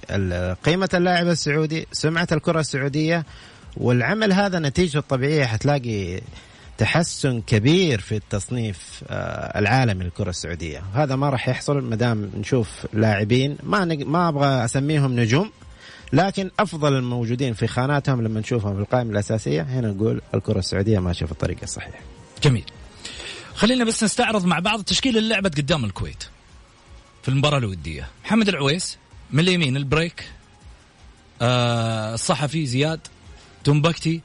قيمة 0.64 0.88
اللاعب 0.94 1.28
السعودي 1.28 1.86
سمعة 1.92 2.28
الكرة 2.32 2.60
السعودية 2.60 3.24
والعمل 3.76 4.32
هذا 4.32 4.58
نتيجته 4.58 4.98
الطبيعيه 4.98 5.44
حتلاقي 5.44 6.20
تحسن 6.78 7.40
كبير 7.40 8.00
في 8.00 8.16
التصنيف 8.16 9.04
آه، 9.08 9.58
العالمي 9.58 10.04
للكرة 10.04 10.30
السعودية. 10.30 10.82
وهذا 10.94 11.16
ما 11.16 11.30
راح 11.30 11.48
يحصل 11.48 11.78
ما 11.78 11.96
دام 11.96 12.30
نشوف 12.36 12.86
لاعبين. 12.92 13.56
ما 13.62 13.84
ما 13.84 14.28
أبغى 14.28 14.64
أسميهم 14.64 15.20
نجوم 15.20 15.50
لكن 16.12 16.50
أفضل 16.58 16.96
الموجودين 16.96 17.54
في 17.54 17.66
خاناتهم 17.66 18.22
لما 18.22 18.40
نشوفهم 18.40 18.74
في 18.74 18.80
القائمة 18.80 19.10
الأساسية. 19.10 19.62
هنا 19.62 19.90
نقول 19.90 20.20
الكرة 20.34 20.58
السعودية 20.58 20.98
ماشية 20.98 21.26
في 21.26 21.32
الطريق 21.32 21.58
الصحيح. 21.62 22.00
جميل. 22.42 22.64
خلينا 23.54 23.84
بس 23.84 24.04
نستعرض 24.04 24.44
مع 24.44 24.58
بعض 24.58 24.82
تشكيل 24.82 25.18
اللي 25.18 25.28
لعبت 25.34 25.56
قدام 25.56 25.84
الكويت. 25.84 26.24
في 27.22 27.28
المباراة 27.28 27.58
الودية. 27.58 28.08
محمد 28.24 28.48
العويس 28.48 28.98
من 29.30 29.40
اليمين 29.40 29.76
البريك 29.76 30.30
آه 31.42 32.14
الصحفي 32.14 32.66
زياد 32.66 33.00
تنبكتي 33.64 34.20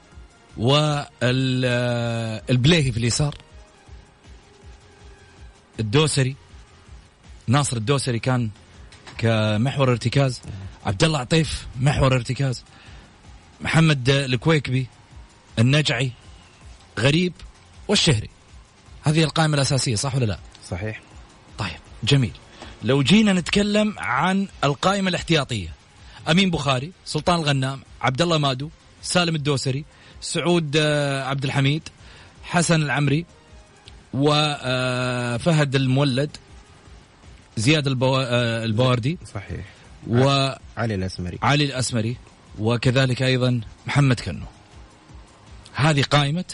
والبليهي 0.56 2.02
في 2.92 2.98
اليسار 2.98 3.34
الدوسري. 5.80 6.36
ناصر 7.46 7.76
الدوسري 7.76 8.18
كان 8.18 8.50
كمحور 9.18 9.90
ارتكاز. 9.90 10.40
عبد 10.86 11.04
الله 11.04 11.18
عطيف 11.18 11.66
محور 11.80 12.14
ارتكاز. 12.14 12.64
محمد 13.60 14.08
الكويكبي 14.08 14.86
النجعي 15.58 16.12
غريب 16.98 17.32
والشهري. 17.88 18.30
هذه 19.08 19.24
القائمة 19.24 19.54
الأساسية 19.54 19.94
صح 19.94 20.14
ولا 20.14 20.24
لا؟ 20.24 20.38
صحيح. 20.70 21.00
طيب 21.58 21.78
جميل. 22.04 22.32
لو 22.82 23.02
جينا 23.02 23.32
نتكلم 23.32 23.94
عن 23.98 24.48
القائمة 24.64 25.08
الاحتياطية 25.08 25.72
أمين 26.30 26.50
بخاري 26.50 26.92
سلطان 27.04 27.40
الغنام 27.40 27.80
عبد 28.00 28.22
الله 28.22 28.38
مادو 28.38 28.70
سالم 29.02 29.34
الدوسري 29.34 29.84
سعود 30.20 30.76
آه، 30.76 31.24
عبد 31.24 31.44
الحميد 31.44 31.82
حسن 32.42 32.82
العمري 32.82 33.26
وفهد 34.14 35.74
المولد 35.74 36.36
زياد 37.56 37.86
البو... 37.86 38.16
آه، 38.16 38.64
البواردي 38.64 39.18
صحيح. 39.34 39.64
وعلي 40.08 40.58
علي 40.76 40.94
الأسمري. 40.94 41.38
الأسمري 41.44 42.16
وكذلك 42.58 43.22
أيضا 43.22 43.60
محمد 43.86 44.20
كنو. 44.20 44.46
هذه 45.74 46.02
قائمة 46.02 46.44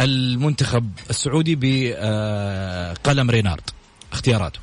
المنتخب 0.00 0.90
السعودي 1.10 1.56
بقلم 1.56 3.30
رينارد. 3.30 3.70
اختياراته. 4.12 4.60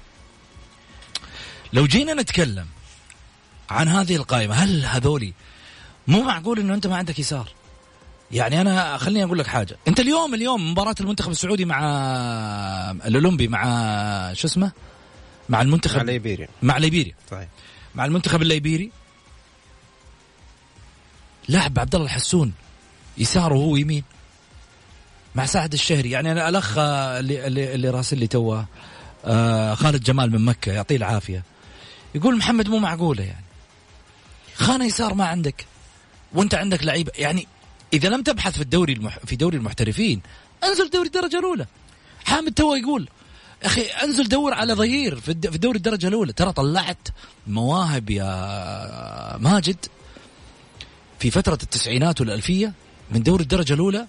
لو 1.73 1.85
جينا 1.85 2.13
نتكلم 2.13 2.65
عن 3.69 3.87
هذه 3.87 4.15
القائمة 4.15 4.55
هل 4.55 4.85
هذولي 4.85 5.33
مو 6.07 6.21
معقول 6.21 6.59
إنه 6.59 6.73
أنت 6.73 6.87
ما 6.87 6.95
عندك 6.95 7.19
يسار؟ 7.19 7.49
يعني 8.31 8.61
أنا 8.61 8.97
خليني 8.97 9.23
أقول 9.23 9.39
لك 9.39 9.47
حاجة. 9.47 9.77
أنت 9.87 9.99
اليوم 9.99 10.33
اليوم 10.33 10.71
مباراة 10.71 10.95
المنتخب 10.99 11.31
السعودي 11.31 11.65
مع 11.65 11.79
الأولمبي 13.05 13.47
مع 13.47 13.63
شو 14.33 14.47
اسمه؟ 14.47 14.71
مع 15.49 15.61
المنتخب 15.61 15.97
مع 15.97 16.03
ليبيريا. 16.03 16.47
مع 16.61 16.77
ليبيريا. 16.77 17.15
صحيح. 17.31 17.47
مع 17.95 18.05
المنتخب 18.05 18.41
الليبيري. 18.41 18.91
لاعب 21.47 21.79
عبد 21.79 21.95
الله 21.95 22.07
الحسون. 22.07 22.53
يساره 23.17 23.55
هو 23.55 23.75
يمين. 23.75 24.03
مع 25.35 25.45
سعد 25.45 25.73
الشهري. 25.73 26.11
يعني 26.11 26.31
أنا 26.31 26.49
الأخ 26.49 26.77
اللي 26.77 27.47
اللي, 27.47 27.89
راسل 27.89 28.17
لي 28.17 28.27
توه 28.27 28.65
آه 29.25 29.73
خالد 29.73 30.03
جمال 30.03 30.31
من 30.31 30.45
مكة 30.45 30.71
يعطيه 30.71 30.95
العافية. 30.95 31.43
يقول 32.15 32.37
محمد 32.37 32.69
مو 32.69 32.79
معقولة 32.79 33.23
يعني. 33.23 33.45
خانة 34.55 34.85
يسار 34.85 35.13
ما 35.13 35.25
عندك 35.25 35.65
وأنت 36.33 36.55
عندك 36.55 36.83
لعيبه 36.83 37.11
يعني 37.15 37.47
إذا 37.93 38.09
لم 38.09 38.23
تبحث 38.23 38.53
في 38.55 38.61
الدوري 38.61 38.93
المح... 38.93 39.19
في 39.25 39.35
دوري 39.35 39.57
المحترفين 39.57 40.21
انزل 40.63 40.89
دوري 40.89 41.07
الدرجة 41.07 41.39
الأولى. 41.39 41.65
حامد 42.25 42.53
تو 42.53 42.73
يقول 42.73 43.09
أخي 43.63 43.81
انزل 43.81 44.29
دور 44.29 44.53
على 44.53 44.73
ظهير 44.73 45.19
في 45.19 45.33
دوري 45.33 45.77
الدرجة 45.77 46.07
الأولى. 46.07 46.33
ترى 46.33 46.51
طلعت 46.51 47.07
مواهب 47.47 48.09
يا 48.09 49.37
ماجد 49.37 49.85
في 51.19 51.31
فترة 51.31 51.59
التسعينات 51.63 52.21
والألفية 52.21 52.73
من 53.11 53.23
دوري 53.23 53.43
الدرجة 53.43 53.73
الأولى. 53.73 54.07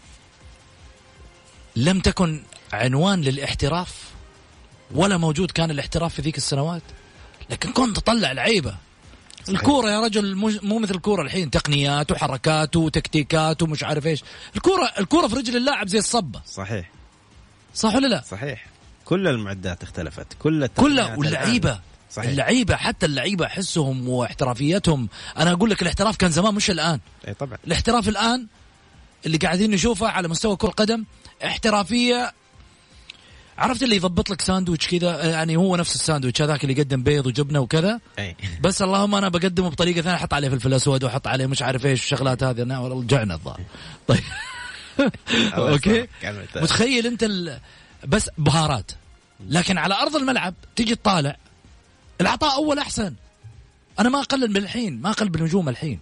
لم 1.77 2.01
تكن 2.01 2.43
عنوان 2.73 3.21
للاحتراف 3.21 3.95
ولا 4.95 5.17
موجود 5.17 5.51
كان 5.51 5.71
الاحتراف 5.71 6.15
في 6.15 6.23
ذيك 6.23 6.37
السنوات؟ 6.37 6.83
لكن 7.51 7.73
كنت 7.73 7.97
تطلع 7.97 8.33
لعيبه 8.33 8.75
الكورة 9.49 9.91
يا 9.91 10.01
رجل 10.01 10.35
مو 10.63 10.79
مثل 10.79 10.95
الكورة 10.95 11.23
الحين. 11.23 11.51
تقنيات 11.51 12.13
وحركات 12.13 12.77
وتكتيكات 12.77 13.63
ومش 13.63 13.85
عارف 13.85 14.07
إيش. 14.07 14.25
الكورة 14.57 14.93
الكورة 14.99 15.29
في 15.29 15.37
رجل 15.37 15.57
اللاعب 15.57 15.89
زي 15.89 15.99
الصبة. 15.99 16.41
صحيح. 16.47 16.91
صح 17.75 17.95
ولا 17.95 18.07
لا؟ 18.07 18.23
صحيح. 18.31 18.67
كل 19.05 19.29
المعدات 19.29 19.83
اختلفت. 19.83 20.27
كل 20.39 20.69
واللعيبة 21.17 21.71
الآن. 21.71 21.81
صحيح. 22.11 22.31
اللعيبة 22.31 22.77
حتى 22.77 23.07
اللعيبة 23.07 23.47
أحسهم 23.47 24.09
واحترافيتهم. 24.09 25.09
أنا 25.39 25.53
أقول 25.53 25.71
لك 25.71 25.83
الاحتراف 25.83 26.17
كان 26.17 26.31
زمان 26.31 26.55
مش 26.55 26.71
الآن. 26.71 27.01
اي 27.29 27.35
طبعا. 27.35 27.59
الاحتراف 27.67 28.09
الآن 28.09 28.47
اللي 29.27 29.37
قاعدين 29.39 29.71
نشوفه 29.71 30.09
على 30.09 30.29
مستوى 30.29 30.57
كرة 30.57 30.69
القدم 30.69 31.05
احترافية. 31.45 32.33
عرفت 33.59 33.83
اللي 33.83 33.97
يضبط 33.97 34.31
لك 34.31 34.41
ساندويتش 34.41 34.89
كذا؟ 34.89 35.31
يعني 35.31 35.57
هو 35.57 35.77
نفس 35.77 35.95
الساندويتش 35.95 36.43
هذاك 36.43 36.65
اللي 36.65 36.79
يقدم 36.79 37.03
بيض 37.03 37.27
وجبنة 37.27 37.61
وكذا. 37.61 38.01
أي. 38.19 38.37
بس 38.61 38.83
اللهم 38.83 39.15
أنا 39.15 39.29
بقدمه 39.29 39.69
بطريقة 39.69 40.03
ثانية 40.03 40.17
أحط 40.17 40.35
عليه 40.35 40.49
فلفل 40.49 40.75
أسود 40.75 41.05
وأحط 41.05 41.27
عليه 41.27 41.47
مش 41.47 41.63
عارف 41.63 41.87
إيش 41.87 42.03
الشغلات 42.03 42.43
هذه. 42.43 42.63
أنا 42.63 42.79
والله 42.79 43.03
رجعنا 43.03 43.35
الظاهر. 43.35 43.61
طيب. 44.09 44.23
okay. 45.55 46.09
متخيل 46.57 47.07
أنت 47.07 47.23
ال... 47.23 47.59
بس 48.07 48.31
بهارات. 48.39 48.93
لكن 49.49 49.79
على 49.79 49.95
أرض 49.95 50.17
الملعب 50.17 50.55
تيجي 50.77 50.95
تطالع 50.95 51.37
العطاء 52.21 52.55
أول 52.55 52.79
أحسن. 52.79 53.15
أنا 53.99 54.09
ما 54.09 54.21
أقلل 54.21 54.51
من 54.51 54.57
الحين 54.57 55.01
ما 55.01 55.11
أقلل 55.11 55.29
بالنجوم 55.29 55.69
الحين. 55.69 55.99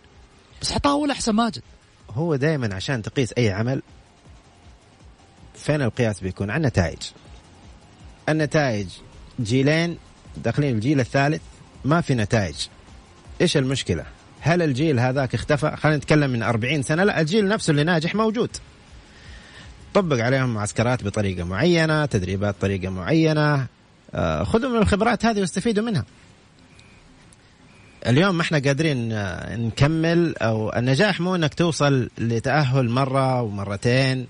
بس 0.62 0.72
عطاء 0.72 0.92
أول 0.92 1.10
أحسن 1.10 1.32
ماجد. 1.32 1.62
هو 2.10 2.36
دائما 2.36 2.74
عشان 2.74 3.02
تقيس 3.02 3.32
أي 3.38 3.50
عمل 3.50 3.82
فين 5.60 5.82
القياس 5.82 6.20
بيكون؟ 6.20 6.50
على 6.50 6.56
النتائج. 6.56 6.98
النتائج 8.28 8.88
جيلين 9.40 9.96
داخلين 10.36 10.74
الجيل 10.74 11.00
الثالث 11.00 11.42
ما 11.84 12.00
في 12.00 12.14
نتائج. 12.14 12.54
إيش 13.40 13.56
المشكلة؟ 13.56 14.04
هل 14.40 14.62
الجيل 14.62 15.00
هذاك 15.00 15.34
اختفى؟ 15.34 15.76
خلينا 15.76 15.98
نتكلم 15.98 16.30
من 16.30 16.42
40 16.42 16.82
سنة. 16.82 17.04
لا 17.04 17.20
الجيل 17.20 17.48
نفسه 17.48 17.70
اللي 17.70 17.84
ناجح 17.84 18.14
موجود. 18.14 18.50
طبق 19.94 20.24
عليهم 20.24 20.54
معسكرات 20.54 21.04
بطريقة 21.04 21.44
معينة 21.44 22.06
تدريبات 22.06 22.54
بطريقة 22.54 22.90
معينة. 22.90 23.66
آه، 24.14 24.44
خذوا 24.44 24.70
من 24.70 24.76
الخبرات 24.76 25.24
هذه 25.24 25.40
واستفيدوا 25.40 25.84
منها. 25.84 26.04
اليوم 28.06 28.34
ما 28.34 28.42
إحنا 28.42 28.58
قادرين 28.58 29.12
آه، 29.12 29.56
نكمل 29.56 30.36
أو 30.36 30.72
النجاح 30.72 31.20
مو 31.20 31.34
إنك 31.34 31.54
توصل 31.54 32.10
لتأهل 32.18 32.88
مرة 32.88 33.42
ومرتين. 33.42 34.26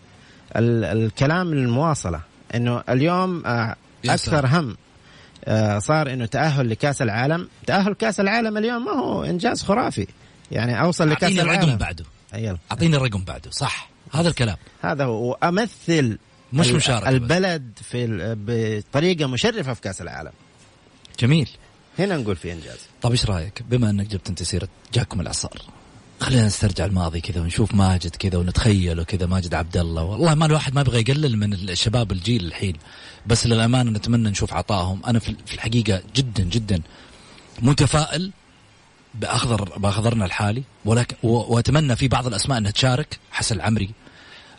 الكلام 0.57 1.53
المواصلة. 1.53 2.21
إنه 2.55 2.83
اليوم 2.89 3.47
آه، 3.47 3.77
أكثر 4.05 4.47
هم 4.47 4.77
آه، 5.45 5.79
صار 5.79 6.13
إنه 6.13 6.27
تأهل 6.27 6.71
لكأس 6.71 7.03
العالم. 7.03 7.49
تأهل 7.67 7.95
كأس 7.95 8.21
العالم 8.21 8.57
اليوم 8.59 8.85
ما 8.85 8.93
هو 8.93 9.25
إنجاز 9.25 9.63
خرافي. 9.63 10.07
يعني 10.53 10.81
أوصل 10.83 11.11
لكأس 11.11 11.23
أعطيني 11.23 11.41
الرقم 11.43 11.65
العالم. 11.65 11.77
بعده. 11.77 12.05
يلا. 12.35 12.59
أعطيني 12.73 12.97
الرقم 12.97 13.25
بعده. 13.25 13.51
صح. 13.51 13.91
هذا 14.13 14.29
الكلام. 14.29 14.57
هذا 14.83 15.05
هو. 15.05 15.31
وأمثل 15.31 16.19
مش 16.53 16.69
مشاركة. 16.69 17.09
البلد 17.09 17.79
في 17.83 18.07
بطريقة 18.91 19.27
مشرفة 19.27 19.75
في 19.75 19.81
كأس 19.81 20.01
العالم. 20.01 20.33
جميل. 21.21 21.49
هنا 21.99 22.17
نقول 22.17 22.37
في 22.37 22.53
إنجاز. 22.53 22.79
طيب 23.03 23.13
إيش 23.13 23.27
رأيك؟ 23.27 23.63
بما 23.63 23.91
إنك 23.91 24.07
جبت 24.07 24.29
انت 24.29 24.43
سيره 24.43 24.69
جاكم 24.95 25.21
الاعصار 25.21 25.63
خلينا 26.21 26.47
نسترجع 26.47 26.85
الماضي 26.85 27.21
كذا 27.21 27.41
ونشوف 27.41 27.75
ماجد 27.75 28.17
كذا 28.17 28.39
ونتخيله 28.39 29.05
كذا 29.05 29.27
ماجد 29.27 29.55
عبد 29.55 29.77
الله. 29.77 30.03
والله 30.03 30.35
ما 30.35 30.47
الواحد 30.47 30.75
ما 30.75 30.81
يبغى 30.81 31.01
يقلل 31.01 31.37
من 31.37 31.53
الشباب 31.53 32.13
الجيل 32.13 32.45
الحين 32.45 32.77
بس 33.27 33.47
للأمانة 33.47 33.91
نتمنى 33.91 34.31
نشوف 34.31 34.55
عطائهم 34.55 35.01
أنا 35.07 35.19
في 35.19 35.55
الحقيقة 35.55 36.03
جدا 36.17 36.45
جدا 36.45 36.83
متفائل 37.63 38.31
باخضر 39.15 39.79
بأخضرنا 39.79 40.25
الحالي 40.25 40.63
ولكن 40.85 41.17
وأتمنى 41.23 41.97
في 41.97 42.09
بعض 42.09 42.27
الأسماء 42.27 42.59
إنها 42.59 42.71
تشارك. 42.71 43.19
حسن 43.33 43.57
العمري 43.57 43.91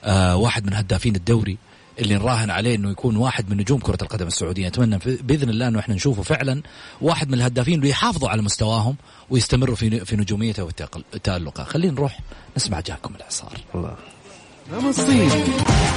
آه 0.04 0.36
واحد 0.36 0.66
من 0.66 0.74
هدافين 0.74 1.16
الدوري 1.16 1.58
اللي 2.02 2.16
نراهن 2.16 2.50
عليه 2.50 2.76
إنه 2.76 2.92
يكون 2.92 3.16
واحد 3.16 3.50
من 3.50 3.58
نجوم 3.58 3.80
كرة 3.80 3.98
القدم 4.02 4.28
السعودية. 4.28 4.68
اتمنى 4.68 5.00
بإذن 5.06 5.50
الله 5.50 5.68
إنه 5.68 5.80
إحنا 5.80 5.96
نشوفه 5.96 6.24
فعلا 6.24 6.62
واحد 7.02 7.28
من 7.28 7.34
الهدافين 7.34 7.74
اللي 7.74 7.90
يحافظوا 7.90 8.30
على 8.30 8.42
مستواهم 8.42 8.96
ويستمروا 9.30 9.76
في 9.76 10.06
في 10.06 10.16
نجوميته 10.16 10.64
وتالقه 10.64 11.64
خلينا 11.64 11.94
نروح 11.94 12.20
نسمع 12.58 12.80
جاكم 12.80 13.16
الإعصار. 13.16 13.58
الله. 13.76 13.96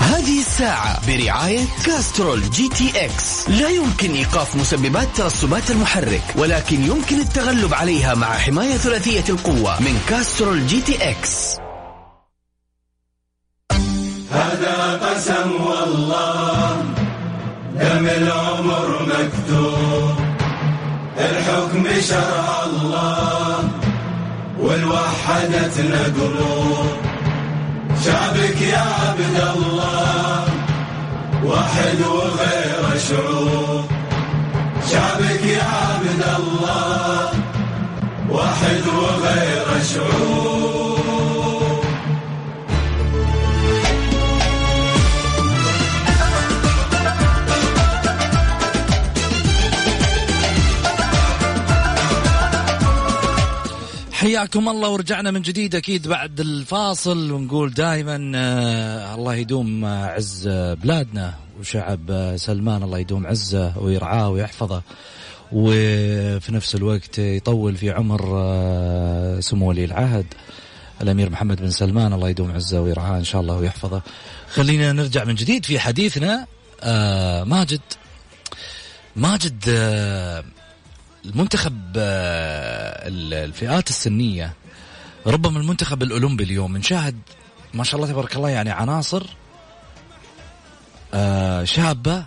هذه 0.01 0.41
الساعة 0.41 1.07
برعاية 1.07 1.65
Castrol 1.87 2.51
GTX. 2.51 3.49
لا 3.51 3.69
يمكن 3.69 4.11
إيقاف 4.15 4.57
مسببات 4.57 5.09
ترسبات 5.17 5.71
المحرك 5.71 6.23
ولكن 6.37 6.85
يمكن 6.85 7.21
التغلب 7.21 7.75
عليها 7.75 8.15
مع 8.15 8.39
حماية 8.39 8.77
ثلاثية 8.77 9.25
القوة 9.29 9.83
من 9.83 10.01
Castrol 10.09 10.67
GTX. 10.67 11.64
قسم 15.25 15.51
والله 15.67 16.77
دم 17.81 18.07
العمر 18.07 18.89
مكتوب. 19.09 20.17
الحكم 21.19 21.85
شرع 22.01 22.47
الله 22.67 23.69
والوحدتنا 24.61 26.03
قلوب. 26.17 26.89
شعبك 28.05 28.61
يا 28.61 28.85
عبد 29.01 29.37
الله 29.55 30.45
واحد 31.45 31.99
وغير 32.01 32.85
شعوب. 33.09 33.85
شعبك 34.91 35.45
يا 35.45 35.69
عبد 35.89 36.23
الله 36.39 37.29
واحد 38.31 38.83
وغير 38.99 39.69
شعوب. 39.95 40.84
حياكم 54.25 54.69
الله 54.69 54.89
ورجعنا 54.89 55.31
من 55.31 55.43
جديد 55.43 55.75
أكيد 55.75 56.09
بعد 56.09 56.41
الفاصل 56.41 57.33
ونقول 57.33 57.75
دائما 57.75 58.33
آه 58.35 59.15
الله 59.15 59.35
يدوم 59.35 59.85
آه، 59.85 60.07
عز 60.07 60.47
آه، 60.47 60.75
بلادنا 60.75 61.35
وشعب 61.61 62.35
سلمان 62.37 62.83
الله 62.83 62.99
يدوم 62.99 63.27
عزه 63.27 63.79
ويرعاه 63.79 64.29
ويحفظه 64.31 64.83
وفي 65.53 66.53
نفس 66.55 66.75
الوقت 66.75 67.19
يطول 67.19 67.77
في 67.77 67.91
عمر 67.91 68.21
سمو 69.41 69.69
ولي 69.69 69.85
العهد 69.85 70.27
الأمير 71.03 71.31
محمد 71.31 71.61
بن 71.61 71.71
سلمان 71.71 72.13
الله 72.13 72.29
يدوم 72.29 72.53
عزه 72.53 72.81
ويرعاه 72.81 73.19
إن 73.19 73.25
شاء 73.25 73.41
الله 73.41 73.57
ويحفظه. 73.57 74.03
خلينا 74.55 74.93
نرجع 74.93 75.25
من 75.25 75.35
جديد 75.35 75.65
في 75.65 75.79
حديثنا 75.79 76.47
ماجد. 77.45 77.81
ماجد 79.17 79.65
المنتخب 81.25 81.93
آه، 81.97 83.09
ال- 83.09 83.35
الفئات 83.35 83.89
السنية 83.91 84.53
ربما 85.27 85.59
المنتخب 85.59 86.03
الأولمبي 86.03 86.45
اليوم 86.45 86.77
نشاهد 86.77 87.19
ما 87.75 87.85
شاء 87.85 87.97
الله 88.01 88.13
تبارك 88.13 88.37
الله 88.37 88.51
يعني 88.51 88.71
عناصر 88.71 89.27
آه، 91.15 91.65
شابة 91.65 92.25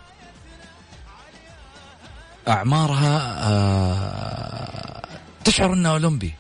أعمارها 2.48 3.36
آه، 3.50 5.02
تشعر 5.44 5.74
أنها 5.74 5.92
أولمبي. 5.92 6.34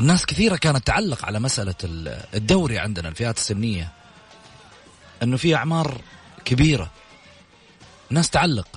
الناس 0.00 0.26
كثيرة 0.26 0.56
كانت 0.56 0.86
تعلق 0.86 1.24
على 1.24 1.38
ال- 1.84 2.20
الدوري 2.34 2.78
عندنا 2.78 3.08
الفئات 3.08 3.36
السنية 3.36 3.92
أنه 5.22 5.36
في 5.36 5.54
أعمار 5.54 6.00
كبيرة. 6.44 6.90
الناس 8.10 8.30
تعلق. 8.30 8.68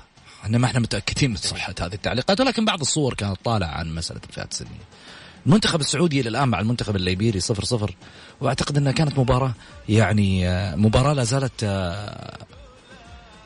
إحنا 0.43 0.57
ما 0.57 0.65
إحنا 0.65 0.79
متأكدين 0.79 1.29
من 1.29 1.35
صحة 1.35 1.75
هذه 1.81 1.93
التعليقات 1.93 2.41
ولكن 2.41 2.65
بعض 2.65 2.81
الصور 2.81 3.13
كانت 3.13 3.37
طالعة 3.43 3.67
عن 3.67 3.95
مسألة 3.95 4.21
الفئات 4.29 4.51
السنية. 4.51 4.69
المنتخب 5.45 5.79
السعودي 5.79 6.19
إلى 6.21 6.29
الآن 6.29 6.49
مع 6.49 6.59
المنتخب 6.59 6.95
الليبيري 6.95 7.39
صفر 7.39 7.63
صفر 7.63 7.95
وأعتقد 8.41 8.77
إنها 8.77 8.91
كانت 8.91 9.19
مباراة 9.19 9.53
يعني 9.89 10.47
آه، 10.49 10.75
مباراة 10.75 11.13
لا 11.13 11.23
زالت 11.23 11.63
آه، 11.63 12.37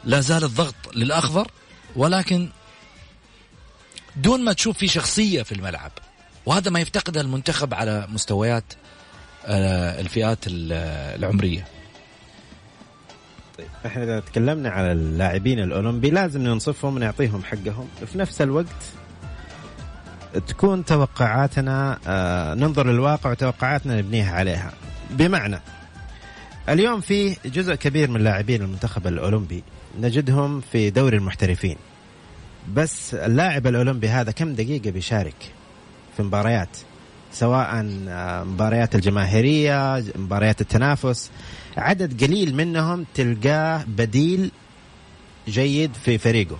لا 0.03 0.19
زال 0.21 0.43
الضغط 0.43 0.75
للأخضر 0.95 1.51
ولكن 1.95 2.49
دون 4.15 4.43
ما 4.43 4.53
تشوف 4.53 4.77
في 4.77 4.87
شخصية 4.87 5.43
في 5.43 5.51
الملعب 5.51 5.91
وهذا 6.45 6.71
ما 6.71 6.79
يفتقده 6.79 7.21
المنتخب 7.21 7.73
على 7.73 8.07
مستويات 8.09 8.63
آه، 9.45 10.01
الفئات 10.01 10.47
ال- 10.47 10.73
العمرية. 11.19 11.67
طيب. 13.57 13.67
إحنا 13.85 14.03
إذا 14.03 14.19
تكلمنا 14.19 14.69
على 14.69 14.91
اللاعبين 14.91 15.59
الأولمبي 15.59 16.09
لازم 16.09 16.41
ننصفهم 16.41 16.95
ونعطيهم 16.95 17.43
حقهم. 17.43 17.87
في 18.11 18.17
نفس 18.17 18.41
الوقت 18.41 18.93
تكون 20.47 20.85
توقعاتنا 20.85 21.99
آه 22.07 22.53
ننظر 22.53 22.87
للواقع 22.87 23.31
وتوقعاتنا 23.31 23.97
نبنيها 23.97 24.35
عليها. 24.35 24.73
بمعنى 25.11 25.59
اليوم 26.69 27.01
في 27.01 27.37
جزء 27.45 27.75
كبير 27.75 28.09
من 28.09 28.23
لاعبين 28.23 28.61
المنتخب 28.61 29.07
الأولمبي 29.07 29.63
نجدهم 29.99 30.61
في 30.61 30.89
دوري 30.89 31.17
المحترفين. 31.17 31.77
بس 32.73 33.13
اللاعب 33.13 33.67
الأولمبي 33.67 34.09
هذا 34.09 34.31
كم 34.31 34.53
دقيقة 34.53 34.91
بيشارك 34.91 35.53
في 36.17 36.23
مباريات؟ 36.23 36.77
سواء 37.35 37.85
آه، 38.09 38.43
مباريات 38.43 38.95
الجماهيرية 38.95 40.03
مباريات 40.15 40.61
التنافس. 40.61 41.31
عدد 41.77 42.23
قليل 42.23 42.55
منهم 42.55 43.05
تلقاه 43.13 43.83
بديل 43.87 44.51
جيد 45.47 45.91
في 45.93 46.17
فريقه. 46.17 46.57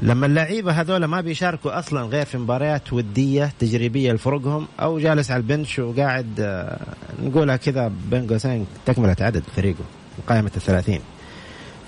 لما 0.00 0.26
اللعيبة 0.26 0.72
هذول 0.72 1.04
ما 1.04 1.20
بيشاركوا 1.20 1.78
أصلا 1.78 2.02
غير 2.02 2.24
في 2.24 2.38
مباريات 2.38 2.92
ودية 2.92 3.52
تجريبية 3.58 4.12
لفرقهم 4.12 4.66
أو 4.80 4.98
جالس 4.98 5.30
على 5.30 5.40
البنش 5.40 5.78
وقاعد 5.78 6.40
آه، 6.40 6.80
نقولها 7.22 7.56
كذا 7.56 7.92
بين 8.10 8.26
قوسين 8.26 8.66
تكملة 8.86 9.16
عدد 9.20 9.42
فريقه 9.56 9.84
قائمة 10.28 10.50
الثلاثين. 10.56 11.00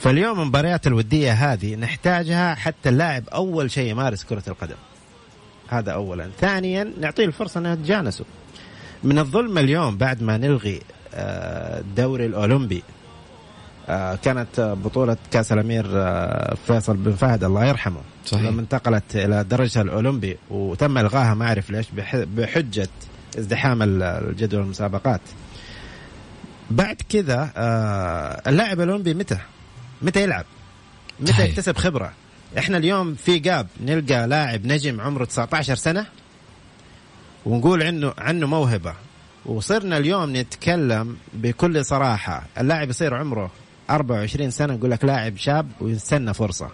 فاليوم 0.00 0.40
المباريات 0.40 0.86
الودية 0.86 1.32
هذه 1.32 1.74
نحتاجها 1.76 2.54
حتى 2.54 2.88
اللاعب 2.88 3.28
أول 3.28 3.70
شيء 3.70 3.90
يمارس 3.90 4.24
كرة 4.24 4.42
القدم. 4.48 4.76
هذا 5.70 5.92
اولا. 5.92 6.30
ثانيا 6.40 6.92
نعطيه 7.00 7.24
الفرصة 7.24 7.60
انه 7.60 7.72
يتجانسوا 7.72 8.26
من 9.04 9.18
الظلم 9.18 9.58
اليوم 9.58 9.96
بعد 9.96 10.22
ما 10.22 10.36
نلغي 10.36 10.80
آه، 11.14 11.80
الدوري 11.80 12.26
الأولمبي 12.26 12.82
آه، 13.88 14.14
كانت 14.14 14.60
بطولة 14.84 15.16
كأس 15.30 15.52
الأمير 15.52 15.86
آه، 15.94 16.56
فيصل 16.66 16.96
بن 16.96 17.12
فهد 17.12 17.44
الله 17.44 17.64
يرحمه. 17.64 18.00
صحيح. 18.26 18.44
لما 18.44 18.60
انتقلت 18.60 19.16
إلى 19.16 19.44
درجة 19.44 19.80
الأولمبي 19.80 20.38
وتم 20.50 20.98
إلغاها 20.98 21.34
ما 21.34 21.46
أعرف 21.46 21.70
ليش 21.70 21.86
بحجة 22.14 22.88
ازدحام 23.38 23.82
الجدول 23.82 24.62
المسابقات. 24.62 25.20
بعد 26.70 26.96
كذا 27.08 27.50
اللاعب 28.46 28.80
الأولمبي 28.80 29.14
متى؟ 29.14 29.38
متى 30.02 30.22
يلعب؟ 30.22 30.44
متى 31.20 31.32
صحيح. 31.32 31.48
يكتسب 31.48 31.76
خبرة؟ 31.76 32.12
إحنا 32.58 32.76
اليوم 32.76 33.14
في 33.14 33.38
جاب 33.38 33.66
نلقى 33.80 34.26
لاعب 34.26 34.66
نجم 34.66 35.00
عمره 35.00 35.24
19 35.24 35.74
سنة 35.74 36.06
ونقول 37.46 37.82
عنه 37.82 38.14
عنه 38.18 38.46
موهبة. 38.46 38.94
وصرنا 39.46 39.96
اليوم 39.96 40.36
نتكلم 40.36 41.16
بكل 41.32 41.84
صراحة. 41.84 42.46
اللاعب 42.58 42.90
يصير 42.90 43.14
عمره 43.14 43.50
24 43.90 44.50
سنة 44.50 44.74
نقول 44.74 44.90
لك 44.90 45.04
لاعب 45.04 45.36
شاب 45.36 45.68
ويستنى 45.80 46.34
فرصة. 46.34 46.70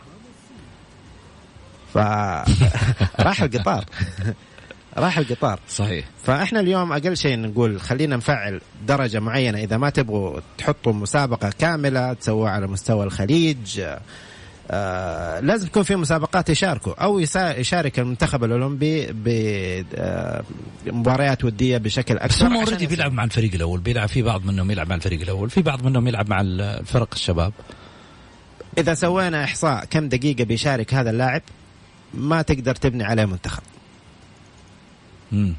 فراح 1.95 3.43
القطار. 3.43 3.85
راح 4.97 5.19
القطار. 5.19 5.61
صحيح. 5.69 6.05
فاحنا 6.25 6.61
اليوم 6.61 6.93
أقل 6.93 7.17
شيء 7.17 7.39
نقول 7.39 7.81
خلينا 7.81 8.17
نفعل 8.17 8.61
درجة 8.87 9.21
معينة. 9.21 9.59
إذا 9.59 9.77
ما 9.77 9.91
تبغوا 9.91 10.41
تحطوا 10.59 10.93
مسابقة 10.93 11.51
كاملة 11.59 12.13
تسووها 12.13 12.51
على 12.51 12.67
مستوى 12.67 13.05
الخليج 13.05 13.83
آه 14.71 15.41
لازم 15.41 15.67
يكون 15.67 15.83
في 15.83 15.97
مسابقات 15.97 16.51
يشاركوا 16.51 16.95
أو 17.05 17.19
يشارك 17.37 17.99
المنتخب 17.99 18.45
الأولمبي 18.45 19.07
بمباريات 20.87 21.43
آه، 21.43 21.47
ودية 21.47 21.79
بشكل 21.79 22.17
أكثر. 22.17 22.29
بس 22.29 22.43
هم 22.43 22.57
اوريدي 22.57 22.87
بيلعب 22.87 23.13
مع 23.13 23.25
الفريق 23.25 23.55
الأول 23.55 23.81
بيلعب 23.81 24.09
في 24.09 24.23
بعض 24.23 24.45
منهم 24.45 24.71
يلعب 24.71 24.89
مع 24.89 24.95
الفريق 24.95 25.21
الأول 25.21 25.51
في 25.51 25.63
بعض 25.63 25.85
منهم 25.85 26.09
يلعب 26.09 26.31
مع 26.31 26.41
الفرق 26.41 27.09
الشباب. 27.13 27.53
إذا 28.79 28.95
سوينا 28.95 29.45
إحصاء 29.45 29.85
كم 29.85 30.09
دقيقة 30.09 30.45
بيشارك 30.45 30.95
هذا 30.95 31.11
اللاعب 31.11 31.43
ما 32.15 32.43
تقدر 32.43 32.75
تبني 32.75 33.05
عليه 33.05 33.25
منتخب. 33.25 33.63
مم. 35.33 35.55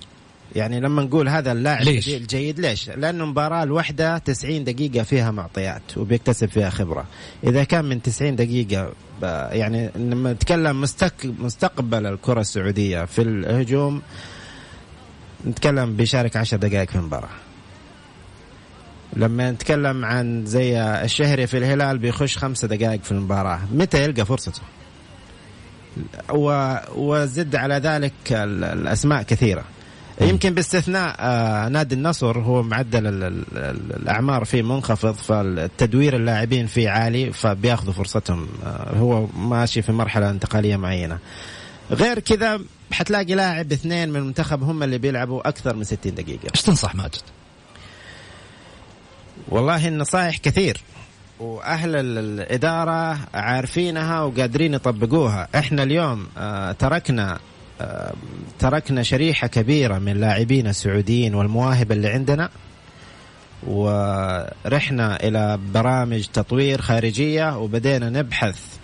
يعني 0.55 0.79
لما 0.79 1.03
نقول 1.03 1.29
هذا 1.29 1.51
اللاعب 1.51 1.83
ليش؟ 1.83 2.09
الجيد 2.09 2.59
ليش؟ 2.59 2.89
لأنه 2.89 3.25
مباراة 3.25 3.63
الواحده 3.63 4.17
90 4.17 4.63
دقيقة 4.63 5.03
فيها 5.03 5.31
معطيات 5.31 5.97
وبيكتسب 5.97 6.49
فيها 6.49 6.69
خبرة، 6.69 7.05
إذا 7.43 7.63
كان 7.63 7.85
من 7.85 8.01
90 8.01 8.35
دقيقة 8.35 8.91
يعني 9.51 9.89
لما 9.95 10.33
نتكلم 10.33 10.85
مستقبل 11.23 12.05
الكرة 12.05 12.41
السعودية 12.41 13.05
في 13.05 13.21
الهجوم 13.21 14.01
نتكلم 15.47 15.95
بيشارك 15.95 16.37
10 16.37 16.57
دقائق 16.57 16.89
في 16.89 16.95
المباراه. 16.95 17.29
لما 19.13 19.51
نتكلم 19.51 20.05
عن 20.05 20.45
زي 20.45 20.81
الشهري 20.81 21.47
في 21.47 21.57
الهلال 21.57 21.97
بيخش 21.97 22.37
خمسة 22.37 22.67
دقائق 22.67 23.03
في 23.03 23.11
المباراة 23.11 23.59
متى 23.73 24.03
يلقى 24.03 24.25
فرصته 24.25 24.61
وزد 26.95 27.55
على 27.55 27.75
ذلك 27.75 28.13
الأسماء 28.31 29.23
كثيرة 29.23 29.63
يمكن 30.21 30.53
باستثناء 30.53 31.15
آه 31.19 31.67
نادي 31.67 31.95
النصر 31.95 32.39
هو 32.39 32.63
معدل 32.63 33.07
الأعمار 33.95 34.45
فيه 34.45 34.61
منخفض 34.61 35.13
فالتدوير 35.15 36.15
اللاعبين 36.15 36.67
فيه 36.67 36.89
عالي 36.89 37.33
فبياخذوا 37.33 37.93
فرصتهم 37.93 38.47
آه 38.65 38.97
هو 38.97 39.27
ماشي 39.27 39.81
في 39.81 39.91
مرحلة 39.91 40.29
انتقالية 40.29 40.75
معينة. 40.75 41.17
غير 41.91 42.19
كذا 42.19 42.59
حتلاقي 42.91 43.35
لاعب 43.35 43.71
اثنين 43.71 44.09
من 44.09 44.15
المنتخب 44.15 44.63
هم 44.63 44.83
اللي 44.83 44.97
بيلعبوا 44.97 45.47
أكثر 45.47 45.75
من 45.75 45.83
60 45.83 46.15
دقيقة. 46.15 46.49
إيش 46.55 46.61
تنصح 46.61 46.95
ماجد؟ 46.95 47.21
والله 49.49 49.87
النصائح 49.87 50.37
كثير 50.37 50.81
وأهل 51.39 51.95
الإدارة 51.95 53.17
عارفينها 53.33 54.21
وقادرين 54.21 54.73
يطبقوها. 54.73 55.47
إحنا 55.55 55.83
اليوم 55.83 56.27
آه 56.37 56.71
تركنا 56.71 57.39
تركنا 58.59 59.03
شريحة 59.03 59.47
كبيرة 59.47 59.99
من 59.99 60.19
لاعبين 60.19 60.67
السعوديين 60.67 61.35
والمواهب 61.35 61.91
اللي 61.91 62.07
عندنا 62.07 62.49
ورحنا 63.67 65.23
إلى 65.23 65.59
برامج 65.73 66.25
تطوير 66.25 66.81
خارجية 66.81 67.57
وبدينا 67.57 68.09
نبحث 68.09 68.77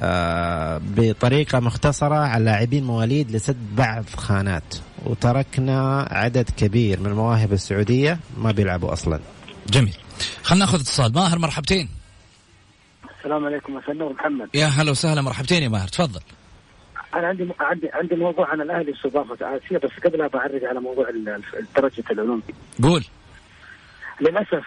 آه، 0.00 0.80
بطريقة 0.84 1.60
مختصرة 1.60 2.14
على 2.14 2.44
لاعبين 2.44 2.84
مواليد 2.84 3.30
لسد 3.30 3.56
بعض 3.76 4.04
خانات. 4.16 4.74
وتركنا 5.06 6.08
عدد 6.10 6.50
كبير 6.56 7.00
من 7.00 7.06
المواهب 7.06 7.52
السعودية 7.52 8.18
ما 8.38 8.52
بيلعبوا 8.52 8.92
أصلا. 8.92 9.20
جميل. 9.68 9.96
خلنا 10.42 10.64
ناخذ 10.64 10.80
اتصال. 10.80 11.12
ماهر 11.14 11.38
مرحبتين. 11.38 11.88
السلام 13.18 13.44
عليكم 13.46 13.74
مساء 13.74 14.12
محمد. 14.12 14.48
يا 14.54 14.66
هلا 14.66 14.90
وسهلا 14.90 15.22
مرحبتين 15.22 15.62
يا 15.62 15.68
ماهر 15.68 15.88
تفضل. 15.88 16.20
أنا 17.14 17.26
عندي 17.26 17.48
عندي 17.60 17.90
عندي 17.92 18.16
موضوع 18.16 18.50
عن 18.50 18.60
الأهلي 18.60 18.90
واستضافه 18.90 19.56
آسيا 19.56 19.78
بس 19.78 19.90
قبلها 20.04 20.26
بعرج 20.26 20.64
على 20.64 20.80
موضوع 20.80 21.10
درجة 21.76 22.04
الأولمبي. 22.10 22.54
قول. 22.82 23.04
للأسف 24.20 24.64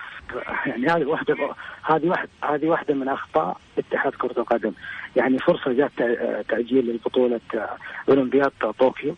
يعني 0.65 0.88
هذه 0.88 1.05
واحدة 1.05 1.36
هذه 1.83 2.05
واحدة 2.07 2.29
هذه 2.43 2.65
واحدة 2.65 2.93
من 2.93 3.07
أخطاء 3.07 3.57
اتحاد 3.77 4.12
كرة 4.12 4.39
القدم. 4.39 4.71
يعني 5.15 5.39
فرصة 5.39 5.73
جات 5.73 5.91
تأجيل 6.49 6.95
لبطولة 6.95 7.39
أولمبياد 8.10 8.51
طوكيو. 8.79 9.15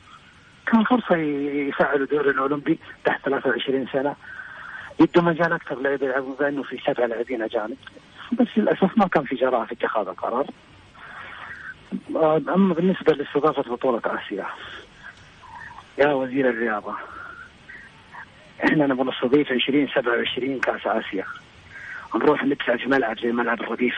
كان 0.68 0.84
فرصة 0.84 1.16
يفعلوا 1.16 2.08
دور 2.08 2.30
الأولمبي 2.30 2.80
تحت 3.06 3.26
23 3.26 3.88
سنة. 3.94 4.16
يدوا 5.00 5.24
مجال 5.24 5.54
أكثر 5.54 5.80
لعيبه 5.80 6.06
يلعبون 6.06 6.36
بانه 6.40 6.64
في 6.64 6.78
سبع 6.88 7.06
لاعبين 7.06 7.42
أجانب. 7.42 7.78
بس 8.32 8.48
للأسف 8.58 8.98
ما 8.98 9.08
كان 9.08 9.24
في 9.24 9.36
جراءة 9.36 9.66
في 9.66 9.74
اتخاذ 9.74 10.08
القرار. 10.08 10.46
أما 12.50 12.74
بالنسبة 12.74 13.14
لاستضافة 13.14 13.62
بطولة 13.72 14.02
آسيا 14.06 14.46
يا 15.98 16.14
وزير 16.14 16.50
الرياضة 16.50 16.96
إحنا 18.64 18.88
نبغى 18.88 19.10
نستضيف 19.10 19.52
2027 19.52 20.60
كأس 20.60 20.82
آسيا. 20.88 21.26
نروح 22.16 22.44
ندفع 22.44 22.76
في 22.78 22.86
ملعب 22.86 23.20
زي 23.20 23.32
ملعب 23.32 23.62
الرديف 23.62 23.96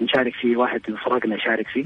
نشارك 0.00 0.34
فيه 0.34 0.56
واحد 0.56 0.80
من 0.88 0.96
فرقنا 0.96 1.36
يشارك 1.36 1.68
فيه. 1.68 1.84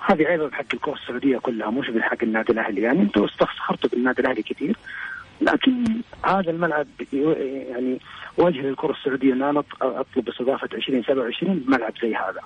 هذه 0.00 0.24
عيبة 0.24 0.48
بحق 0.48 0.64
الكرة 0.74 0.92
السعودية 0.94 1.38
كلها 1.38 1.70
مش 1.70 1.90
بحق 1.90 2.16
النادي 2.22 2.52
الأهلي. 2.52 2.80
يعني 2.82 3.00
أنتم 3.02 3.24
استخسرتوا 3.24 3.90
بالنادي 3.90 4.22
الأهلي 4.22 4.42
كثير 4.42 4.76
لكن 5.40 5.84
هذا 6.24 6.50
الملعب 6.50 6.86
يعني 7.12 8.00
وجه 8.38 8.60
للكرة 8.60 8.92
السعودية 8.92 9.32
إن 9.32 9.42
أنا 9.42 9.62
أطلب 9.82 10.28
استضافة 10.28 10.68
2027 10.72 11.64
ملعب 11.68 11.92
زي 12.02 12.14
هذا. 12.14 12.40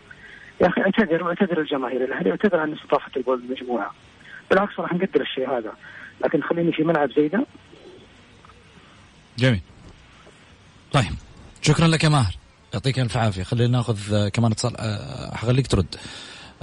يا 0.60 0.68
أخي 0.68 0.80
اعتذر 0.80 1.24
واعتذر 1.24 1.60
الجماهير. 1.60 2.04
الأهلي 2.04 2.30
اعتذر 2.30 2.60
عن 2.60 2.72
استضافة 2.72 3.10
الجول 3.16 3.38
المجموعة. 3.38 3.94
بالعكس 4.50 4.72
راح 4.78 4.92
نقدر 4.92 5.20
الشيء 5.20 5.50
هذا. 5.50 5.72
لكن 6.24 6.42
خليني 6.42 6.72
في 6.72 6.82
ملعب 6.82 7.10
زي 7.12 7.28
ده 7.28 7.46
جميل. 9.38 9.60
طيب 10.92 11.12
شكرا 11.62 11.86
لك 11.86 12.04
يا 12.04 12.08
ماهر. 12.08 12.34
يعطيك 12.74 12.98
ألف 12.98 13.16
عافية. 13.16 13.42
خلينا 13.42 13.76
ناخذ 13.76 14.14
آه، 14.14 14.28
كمان 14.28 14.52
اتصال 14.52 14.76
آه، 14.76 15.34
حخليك 15.34 15.66
ترد. 15.66 15.94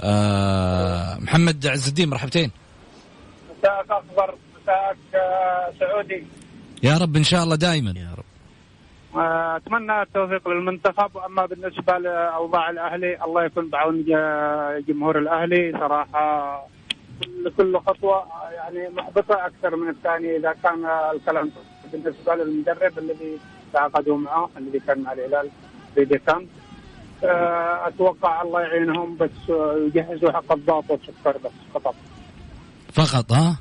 أه 0.00 1.18
محمد 1.18 1.66
عز 1.66 1.88
الدين 1.88 2.08
مرحبتين. 2.08 2.50
مساءك 3.58 3.90
اخضر 3.90 4.34
مساءك 4.62 4.96
سعودي. 5.80 6.26
يا 6.82 6.98
رب 6.98 7.16
إن 7.16 7.24
شاء 7.24 7.44
الله 7.44 7.56
دائما 7.56 7.90
يا 7.90 8.14
رب. 8.18 8.18
آه، 8.18 8.27
أتمنى 9.14 10.02
التوفيق 10.02 10.48
للمنتخب 10.48 11.16
وأما 11.16 11.46
بالنسبة 11.46 11.98
لأوضاع 11.98 12.70
الأهلي 12.70 13.24
الله 13.24 13.44
يكون 13.44 13.68
بعون 13.68 14.04
جمهور 14.88 15.18
الأهلي. 15.18 15.72
صراحة 15.72 16.66
كل 17.56 17.78
خطوة 17.78 18.24
يعني 18.54 18.88
محبطة 18.88 19.46
أكثر 19.46 19.76
من 19.76 19.88
الثانية 19.88 20.36
إذا 20.36 20.54
كان 20.62 20.84
الكلام 21.14 21.50
بالنسبة 21.92 22.34
للمدرب 22.34 22.98
الذي 22.98 23.38
تعاقدوا 23.72 24.18
معه 24.18 24.50
الذي 24.56 24.80
كان 24.80 25.02
مع 25.02 25.12
الهلال 25.12 25.50
في 25.94 26.04
ديكان. 26.04 26.46
آه، 27.24 27.88
أتوقع 27.88 28.42
الله 28.42 28.60
يعينهم 28.60 29.16
بس 29.16 29.48
يجهزوا 29.76 30.32
حق 30.32 30.52
الضغط 30.52 30.90
والسكر 30.90 31.36
بس 31.44 31.50
فقط. 31.74 31.94
فقط 32.92 33.32
ها؟ 33.32 33.56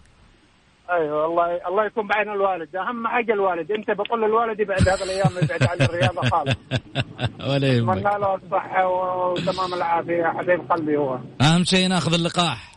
أيوه 0.91 1.25
الله 1.25 1.67
الله 1.67 1.85
يكون 1.85 2.07
بعين 2.07 2.29
الوالد. 2.29 2.75
أهم 2.75 3.07
حاجة 3.07 3.33
الوالد. 3.33 3.71
أنت 3.71 3.91
بقول 3.91 4.21
للوالد 4.21 4.59
يبعد 4.59 4.89
هذه 4.89 5.03
الأيام 5.03 5.31
يبعد 5.43 5.63
عن 5.63 5.81
الرياضة 5.81 6.21
خالص. 6.29 6.55
ولا 7.49 7.67
يهمك. 7.67 7.97
أتمنى 7.97 8.19
له 8.21 8.35
الصحة 8.35 8.87
وتمام 8.87 9.73
العافية. 9.73 10.23
حبيب 10.23 10.71
قلبي 10.71 10.97
هو. 10.97 11.19
أهم 11.41 11.63
شيء 11.63 11.87
نأخذ 11.87 12.13
اللقاح. 12.13 12.76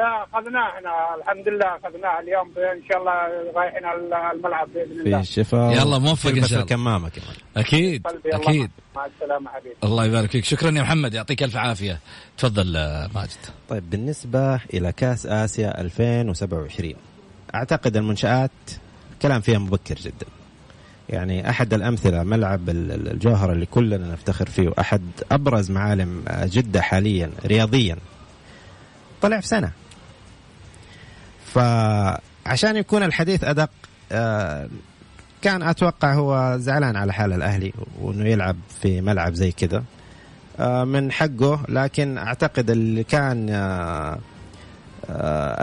أخذناه 0.00 0.68
إحنا 0.76 1.14
الحمد 1.20 1.48
لله 1.48 1.66
أخذناه 1.76 2.20
اليوم 2.20 2.48
ان 2.58 2.82
شاء 2.88 2.98
الله 2.98 3.12
رايحين 3.56 3.84
على 3.84 4.32
الملعب 4.36 4.68
بإذن 4.74 5.00
الله. 5.00 5.22
في 5.22 5.28
الشفاء 5.28 5.72
يلا 5.72 5.98
موفق 5.98 6.28
إن 6.28 6.34
تلبس 6.34 6.46
شاء 6.48 6.52
الله. 6.58 6.62
الكمامة 6.62 7.08
كمان. 7.08 7.34
أكيد 7.56 8.02
أكيد. 8.26 8.70
مع 8.96 9.06
السلامة 9.06 9.50
حبيبي. 9.50 9.74
الله 9.84 10.04
يبارك 10.04 10.30
فيك. 10.30 10.44
شكرا 10.44 10.70
يا 10.70 10.82
محمد 10.82 11.14
يعطيك 11.14 11.42
ألف 11.42 11.56
عافية. 11.56 12.00
تفضل 12.38 12.76
آه، 12.76 13.08
ماجد. 13.14 13.30
طيب 13.68 13.90
بالنسبة 13.90 14.54
إلى 14.74 14.92
كأس 14.92 15.26
آسيا 15.26 15.80
2027 15.80 16.94
أعتقد 17.54 17.96
المنشآت 17.96 18.50
كلام 19.22 19.40
فيها 19.40 19.58
مبكر 19.58 19.94
جدا. 19.94 20.26
يعني 21.08 21.50
أحد 21.50 21.74
الأمثلة 21.74 22.22
ملعب 22.22 22.68
ال- 22.68 22.92
ال- 22.92 23.08
الجوهرة 23.10 23.52
اللي 23.52 23.66
كلنا 23.66 24.12
نفتخر 24.12 24.46
فيه 24.46 24.68
وأحد 24.68 25.02
أبرز 25.32 25.70
معالم 25.70 26.24
آه، 26.28 26.46
جدة 26.52 26.80
حاليا 26.82 27.30
رياضيا. 27.46 27.96
طلع 29.22 29.40
في 29.40 29.46
سنة. 29.46 29.70
فعشان 31.56 32.76
يكون 32.76 33.02
الحديث 33.02 33.44
أدق 33.44 33.70
آه، 34.12 34.68
كان 35.42 35.62
أتوقع 35.62 36.14
هو 36.14 36.56
زعلان 36.58 36.96
على 36.96 37.12
حال 37.12 37.32
الأهلي 37.32 37.72
وأنه 38.00 38.28
يلعب 38.28 38.56
في 38.82 39.00
ملعب 39.00 39.34
زي 39.34 39.52
كذا 39.52 39.84
آه، 40.60 40.84
من 40.84 41.12
حقه. 41.12 41.60
لكن 41.68 42.18
أعتقد 42.18 42.70
اللي 42.70 43.04
كان 43.04 43.50
آه، 43.50 44.18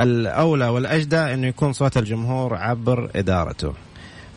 الأولى 0.03 0.67
والأجدى 0.67 1.17
إنه 1.17 1.47
يكون 1.47 1.73
صوت 1.73 1.97
الجمهور 1.97 2.55
عبر 2.55 3.09
إدارته. 3.15 3.73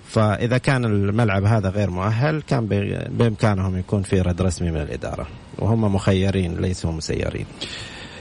فإذا 0.08 0.58
كان 0.58 0.84
الملعب 0.84 1.44
هذا 1.44 1.68
غير 1.68 1.90
مؤهل 1.90 2.42
كان 2.42 2.66
بإمكانهم 3.10 3.78
يكون 3.78 4.02
في 4.02 4.20
رد 4.20 4.42
رسمي 4.42 4.70
من 4.70 4.80
الإدارة. 4.80 5.26
وهم 5.58 5.94
مخيرين 5.94 6.56
ليسوا 6.56 6.92
مسيرين. 6.92 7.46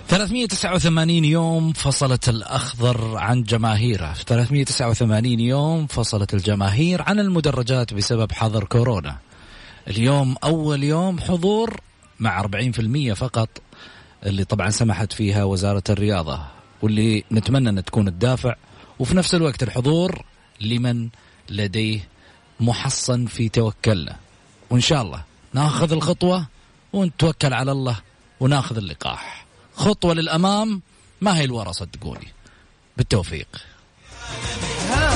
389 0.08 1.26
يوم 1.26 1.74
فصلت 1.74 2.30
الأخضر 2.30 3.18
عن 3.18 3.44
جماهيره. 3.44 4.14
389 4.14 5.40
يوم 5.40 5.88
فصلت 5.88 6.34
الجماهير 6.34 7.02
عن 7.02 7.20
المدرجات 7.20 7.94
بسبب 7.94 8.32
حظر 8.32 8.64
كورونا. 8.64 9.18
اليوم 9.88 10.36
أول 10.44 10.84
يوم 10.84 11.20
حضور 11.20 11.80
مع 12.20 12.42
40% 12.42 13.14
فقط 13.14 13.50
اللي 14.26 14.44
طبعا 14.44 14.70
سمحت 14.70 15.14
فيها 15.14 15.44
وزارة 15.44 15.84
الرياضة 15.90 16.42
واللي 16.82 17.24
نتمنى 17.32 17.70
أن 17.70 17.84
تكون 17.84 18.08
الدافع. 18.08 18.56
وفي 19.00 19.18
نفس 19.18 19.36
الوقت 19.36 19.64
الحضور 19.64 20.26
لمن 20.62 21.10
لديه 21.50 22.08
محصن 22.60 23.26
في 23.26 23.50
توكلنا 23.50 24.16
وإن 24.70 24.82
شاء 24.82 25.02
الله 25.02 25.24
ناخذ 25.54 25.92
الخطوة 25.92 26.48
ونتوكل 26.94 27.54
على 27.54 27.72
الله 27.72 27.98
وناخذ 28.40 28.78
اللقاح. 28.78 29.45
خطوة 29.76 30.14
للأمام 30.14 30.82
ما 31.22 31.38
هي 31.38 31.44
الورا 31.44 31.72
صدقوني 31.72 32.28
بالتوفيق. 32.98 33.48